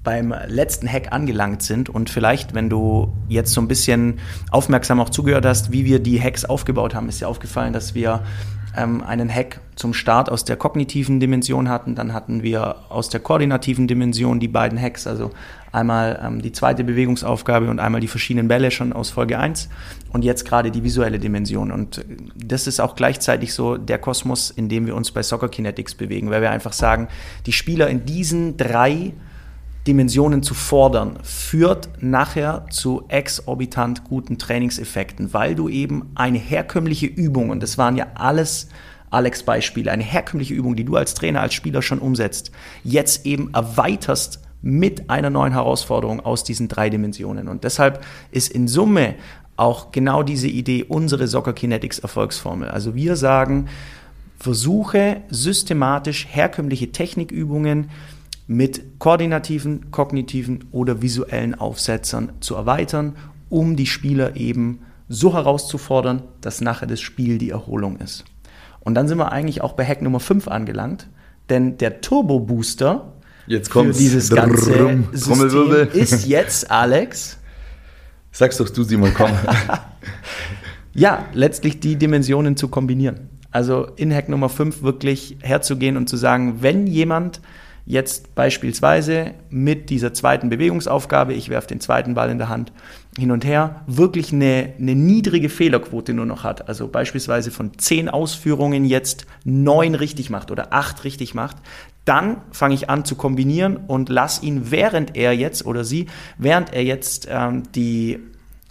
beim 0.03 0.33
letzten 0.47 0.87
Hack 0.87 1.11
angelangt 1.11 1.63
sind 1.63 1.89
und 1.89 2.09
vielleicht, 2.09 2.53
wenn 2.53 2.69
du 2.69 3.13
jetzt 3.29 3.53
so 3.53 3.61
ein 3.61 3.67
bisschen 3.67 4.19
aufmerksam 4.51 4.99
auch 4.99 5.09
zugehört 5.09 5.45
hast, 5.45 5.71
wie 5.71 5.85
wir 5.85 5.99
die 5.99 6.21
Hacks 6.21 6.45
aufgebaut 6.45 6.93
haben, 6.93 7.07
ist 7.07 7.21
dir 7.21 7.29
aufgefallen, 7.29 7.73
dass 7.73 7.95
wir 7.95 8.21
ähm, 8.75 9.03
einen 9.03 9.29
Hack 9.29 9.59
zum 9.75 9.93
Start 9.93 10.29
aus 10.29 10.45
der 10.45 10.55
kognitiven 10.55 11.19
Dimension 11.19 11.69
hatten, 11.69 11.95
dann 11.95 12.13
hatten 12.13 12.43
wir 12.43 12.75
aus 12.89 13.09
der 13.09 13.19
koordinativen 13.19 13.87
Dimension 13.87 14.39
die 14.39 14.47
beiden 14.47 14.79
Hacks, 14.79 15.07
also 15.07 15.31
einmal 15.71 16.19
ähm, 16.23 16.41
die 16.41 16.51
zweite 16.51 16.83
Bewegungsaufgabe 16.83 17.69
und 17.69 17.79
einmal 17.79 18.01
die 18.01 18.07
verschiedenen 18.07 18.47
Bälle 18.47 18.71
schon 18.71 18.93
aus 18.93 19.09
Folge 19.09 19.39
1 19.39 19.69
und 20.11 20.23
jetzt 20.23 20.45
gerade 20.45 20.71
die 20.71 20.83
visuelle 20.83 21.19
Dimension. 21.19 21.71
Und 21.71 22.05
das 22.35 22.67
ist 22.67 22.79
auch 22.79 22.95
gleichzeitig 22.95 23.53
so 23.53 23.77
der 23.77 23.97
Kosmos, 23.97 24.49
in 24.49 24.69
dem 24.69 24.85
wir 24.85 24.95
uns 24.95 25.11
bei 25.11 25.23
Soccer 25.23 25.49
Kinetics 25.49 25.95
bewegen, 25.95 26.29
weil 26.29 26.41
wir 26.41 26.51
einfach 26.51 26.73
sagen, 26.73 27.07
die 27.45 27.53
Spieler 27.53 27.89
in 27.89 28.05
diesen 28.05 28.57
drei 28.57 29.13
Dimensionen 29.87 30.43
zu 30.43 30.53
fordern, 30.53 31.19
führt 31.23 31.89
nachher 32.01 32.65
zu 32.69 33.03
exorbitant 33.09 34.05
guten 34.05 34.37
Trainingseffekten, 34.37 35.33
weil 35.33 35.55
du 35.55 35.67
eben 35.67 36.11
eine 36.15 36.37
herkömmliche 36.37 37.07
Übung, 37.07 37.49
und 37.49 37.61
das 37.61 37.77
waren 37.77 37.97
ja 37.97 38.07
alles 38.15 38.69
Alex 39.09 39.43
Beispiele, 39.43 39.91
eine 39.91 40.03
herkömmliche 40.03 40.53
Übung, 40.53 40.75
die 40.75 40.85
du 40.85 40.95
als 40.95 41.13
Trainer, 41.13 41.41
als 41.41 41.53
Spieler 41.53 41.81
schon 41.81 41.99
umsetzt, 41.99 42.51
jetzt 42.83 43.25
eben 43.25 43.53
erweiterst 43.53 44.39
mit 44.61 45.09
einer 45.09 45.29
neuen 45.29 45.51
Herausforderung 45.51 46.21
aus 46.21 46.45
diesen 46.45 46.69
drei 46.69 46.89
Dimensionen. 46.89 47.49
Und 47.49 47.65
deshalb 47.65 48.03
ist 48.31 48.49
in 48.49 48.67
Summe 48.67 49.15
auch 49.57 49.91
genau 49.91 50.23
diese 50.23 50.47
Idee 50.47 50.85
unsere 50.87 51.27
Soccer 51.27 51.53
Kinetics 51.53 51.99
Erfolgsformel. 51.99 52.69
Also 52.69 52.95
wir 52.95 53.17
sagen, 53.17 53.67
versuche 54.39 55.21
systematisch 55.29 56.27
herkömmliche 56.29 56.91
Technikübungen 56.91 57.89
mit 58.55 58.99
koordinativen, 58.99 59.91
kognitiven 59.91 60.65
oder 60.71 61.01
visuellen 61.01 61.55
Aufsetzern 61.55 62.33
zu 62.39 62.55
erweitern, 62.55 63.15
um 63.49 63.75
die 63.75 63.85
Spieler 63.85 64.35
eben 64.35 64.79
so 65.09 65.33
herauszufordern, 65.33 66.23
dass 66.41 66.61
nachher 66.61 66.87
das 66.87 67.01
Spiel 67.01 67.37
die 67.37 67.49
Erholung 67.49 67.97
ist. 67.97 68.25
Und 68.79 68.95
dann 68.95 69.07
sind 69.07 69.17
wir 69.17 69.31
eigentlich 69.31 69.61
auch 69.61 69.73
bei 69.73 69.85
Hack 69.85 70.01
Nummer 70.01 70.19
5 70.19 70.47
angelangt, 70.47 71.07
denn 71.49 71.77
der 71.77 72.01
Turbo 72.01 72.39
Booster 72.39 73.13
Jetzt 73.45 73.71
für 73.73 73.91
dieses 73.91 74.29
ganze 74.29 74.71
Drrrrum. 74.71 75.09
System 75.11 75.87
ist 75.93 76.25
jetzt, 76.25 76.71
Alex, 76.71 77.37
Sag's 78.35 78.57
doch 78.57 78.67
du, 78.67 78.83
Simon, 78.83 79.13
komm. 79.13 79.29
ja, 80.95 81.25
letztlich 81.33 81.79
die 81.79 81.97
Dimensionen 81.97 82.57
zu 82.57 82.67
kombinieren. 82.67 83.29
Also 83.51 83.85
in 83.95 84.11
Hack 84.11 84.27
Nummer 84.27 84.49
5 84.49 84.81
wirklich 84.81 85.37
herzugehen 85.41 85.97
und 85.97 86.09
zu 86.09 86.17
sagen, 86.17 86.57
wenn 86.61 86.87
jemand 86.87 87.41
jetzt 87.85 88.33
beispielsweise 88.33 89.33
mit 89.49 89.89
dieser 89.89 90.13
zweiten 90.13 90.49
Bewegungsaufgabe, 90.49 91.33
ich 91.33 91.49
werfe 91.49 91.67
den 91.67 91.81
zweiten 91.81 92.13
Ball 92.13 92.29
in 92.29 92.37
der 92.37 92.49
Hand 92.49 92.71
hin 93.17 93.31
und 93.31 93.45
her, 93.45 93.81
wirklich 93.87 94.31
eine, 94.31 94.73
eine 94.79 94.95
niedrige 94.95 95.49
Fehlerquote 95.49 96.13
nur 96.13 96.25
noch 96.25 96.43
hat, 96.43 96.67
also 96.69 96.87
beispielsweise 96.87 97.51
von 97.51 97.77
zehn 97.77 98.09
Ausführungen 98.09 98.85
jetzt 98.85 99.25
neun 99.43 99.95
richtig 99.95 100.29
macht 100.29 100.49
oder 100.49 100.73
acht 100.73 101.03
richtig 101.03 101.33
macht, 101.33 101.57
dann 102.05 102.37
fange 102.51 102.73
ich 102.73 102.89
an 102.89 103.05
zu 103.05 103.15
kombinieren 103.15 103.77
und 103.77 104.09
lass 104.09 104.41
ihn, 104.41 104.71
während 104.71 105.15
er 105.15 105.33
jetzt 105.33 105.65
oder 105.65 105.83
sie, 105.83 106.07
während 106.37 106.73
er 106.73 106.83
jetzt 106.83 107.27
ähm, 107.29 107.63
die, 107.73 108.19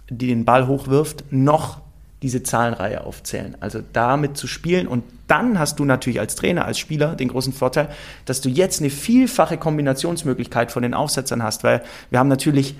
die 0.09 0.27
den 0.27 0.45
Ball 0.45 0.67
hochwirft, 0.67 1.25
noch 1.31 1.82
diese 2.23 2.41
Zahlenreihe 2.41 3.03
aufzählen. 3.03 3.55
Also 3.59 3.81
damit 3.93 4.37
zu 4.37 4.47
spielen 4.47 4.87
und 4.87 5.03
dann 5.27 5.59
hast 5.59 5.77
du 5.79 5.85
natürlich 5.85 6.19
als 6.19 6.35
Trainer, 6.35 6.65
als 6.65 6.79
Spieler 6.79 7.15
den 7.15 7.27
großen 7.27 7.53
Vorteil, 7.53 7.89
dass 8.25 8.41
du 8.41 8.49
jetzt 8.49 8.79
eine 8.79 8.89
vielfache 8.89 9.57
Kombinationsmöglichkeit 9.57 10.71
von 10.71 10.81
den 10.81 10.93
Aufsetzern 10.93 11.43
hast, 11.43 11.63
weil 11.63 11.83
wir 12.09 12.19
haben 12.19 12.29
natürlich 12.29 12.75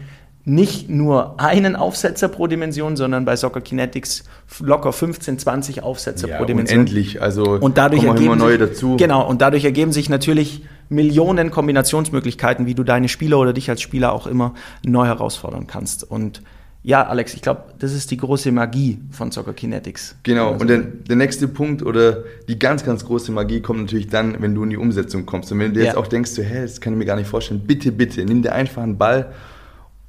nicht 0.45 0.89
nur 0.89 1.39
einen 1.39 1.75
Aufsetzer 1.75 2.27
pro 2.27 2.47
Dimension, 2.47 2.97
sondern 2.97 3.23
bei 3.23 3.35
Soccer 3.35 3.61
Kinetics 3.61 4.23
locker 4.59 4.91
15, 4.91 5.39
20 5.39 5.83
Aufsetzer 5.83 6.27
ja, 6.27 6.37
pro 6.37 6.45
Dimension. 6.45 6.79
unendlich. 6.79 7.21
Also 7.21 7.43
Und 7.43 7.77
dadurch 7.77 8.03
ergeben 8.03 8.25
immer 8.25 8.35
neue 8.35 8.57
sich, 8.57 8.69
dazu. 8.69 8.97
Genau, 8.97 9.25
und 9.27 9.41
dadurch 9.41 9.63
ergeben 9.63 9.93
sich 9.93 10.09
natürlich 10.09 10.63
Millionen 10.89 11.49
Kombinationsmöglichkeiten, 11.49 12.65
wie 12.65 12.75
du 12.75 12.83
deine 12.83 13.07
Spieler 13.07 13.39
oder 13.39 13.53
dich 13.53 13.69
als 13.69 13.81
Spieler 13.81 14.11
auch 14.11 14.27
immer 14.27 14.53
neu 14.85 15.05
herausfordern 15.05 15.65
kannst. 15.67 16.09
Und 16.09 16.41
ja, 16.83 17.05
Alex, 17.07 17.33
ich 17.33 17.41
glaube, 17.41 17.63
das 17.79 17.93
ist 17.93 18.11
die 18.11 18.17
große 18.17 18.51
Magie 18.51 18.99
von 19.11 19.31
Soccer 19.31 19.53
Kinetics. 19.53 20.15
Genau, 20.23 20.51
Also, 20.51 20.61
und 20.61 20.67
der, 20.67 20.79
der 20.79 21.15
nächste 21.15 21.47
Punkt 21.47 21.81
oder 21.81 22.23
die 22.49 22.59
ganz, 22.59 22.83
ganz 22.83 23.05
große 23.05 23.31
Magie 23.31 23.61
kommt 23.61 23.79
natürlich 23.81 24.07
dann, 24.07 24.41
wenn 24.41 24.53
du 24.53 24.63
in 24.63 24.69
die 24.69 24.77
Umsetzung 24.77 25.25
kommst. 25.25 25.51
Und 25.53 25.59
wenn 25.59 25.73
du 25.73 25.79
Ja. 25.79 25.87
jetzt 25.87 25.95
auch 25.97 26.07
denkst, 26.07 26.31
so, 26.31 26.41
hä, 26.41 26.61
das 26.61 26.81
kann 26.81 26.93
ich 26.93 26.99
mir 26.99 27.05
gar 27.05 27.15
nicht 27.15 27.27
vorstellen, 27.29 27.61
bitte, 27.65 27.91
bitte, 27.93 28.25
nimm 28.25 28.41
dir 28.41 28.51
einfach 28.53 28.83
einen 28.83 28.97
Ball 28.97 29.31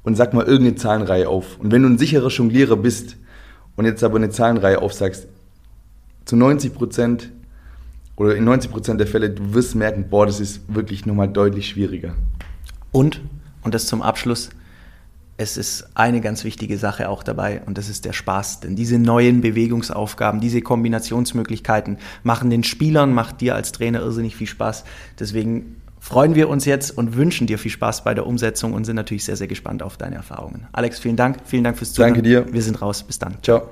und 0.03 0.15
sag 0.15 0.33
mal 0.33 0.45
irgendeine 0.45 0.75
Zahlenreihe 0.75 1.29
auf. 1.29 1.57
Und 1.59 1.71
wenn 1.71 1.81
du 1.81 1.87
ein 1.89 1.97
sicherer 1.97 2.27
Jonglierer 2.27 2.75
bist 2.75 3.15
und 3.77 3.85
jetzt 3.85 4.03
aber 4.03 4.17
eine 4.17 4.29
Zahlenreihe 4.29 4.81
aufsagst, 4.81 5.27
zu 6.25 6.35
90 6.35 6.73
Prozent 6.73 7.31
oder 8.17 8.35
in 8.35 8.43
90 8.43 8.71
Prozent 8.71 8.99
der 8.99 9.07
Fälle, 9.07 9.29
du 9.29 9.53
wirst 9.53 9.75
merken, 9.75 10.05
boah, 10.09 10.25
das 10.25 10.39
ist 10.41 10.61
wirklich 10.73 11.05
nochmal 11.05 11.29
deutlich 11.29 11.67
schwieriger. 11.69 12.15
Und, 12.91 13.21
und 13.63 13.73
das 13.73 13.85
zum 13.87 14.01
Abschluss, 14.01 14.49
es 15.37 15.57
ist 15.57 15.87
eine 15.95 16.21
ganz 16.21 16.43
wichtige 16.43 16.77
Sache 16.77 17.09
auch 17.09 17.21
dabei 17.21 17.61
und 17.65 17.77
das 17.77 17.89
ist 17.89 18.05
der 18.05 18.13
Spaß. 18.13 18.61
Denn 18.61 18.75
diese 18.75 18.97
neuen 18.97 19.41
Bewegungsaufgaben, 19.41 20.39
diese 20.39 20.61
Kombinationsmöglichkeiten 20.61 21.97
machen 22.23 22.49
den 22.49 22.63
Spielern, 22.63 23.13
macht 23.13 23.41
dir 23.41 23.55
als 23.55 23.71
Trainer 23.73 23.99
irrsinnig 23.99 24.35
viel 24.35 24.47
Spaß. 24.47 24.85
Deswegen 25.19 25.81
freuen 25.99 26.35
wir 26.35 26.49
uns 26.49 26.65
jetzt 26.65 26.97
und 26.97 27.15
wünschen 27.15 27.47
dir 27.47 27.57
viel 27.57 27.71
Spaß 27.71 28.03
bei 28.03 28.13
der 28.13 28.25
Umsetzung 28.25 28.73
und 28.73 28.85
sind 28.85 28.95
natürlich 28.95 29.25
sehr, 29.25 29.35
sehr 29.35 29.47
gespannt 29.47 29.83
auf 29.83 29.97
deine 29.97 30.15
Erfahrungen. 30.15 30.67
Alex, 30.71 30.99
vielen 30.99 31.17
Dank. 31.17 31.39
Vielen 31.45 31.63
Dank 31.63 31.77
fürs 31.77 31.93
Zuhören. 31.93 32.13
Danke 32.13 32.27
dir. 32.27 32.53
Wir 32.53 32.61
sind 32.61 32.81
raus. 32.81 33.03
Bis 33.03 33.19
dann. 33.19 33.37
Ciao. 33.41 33.63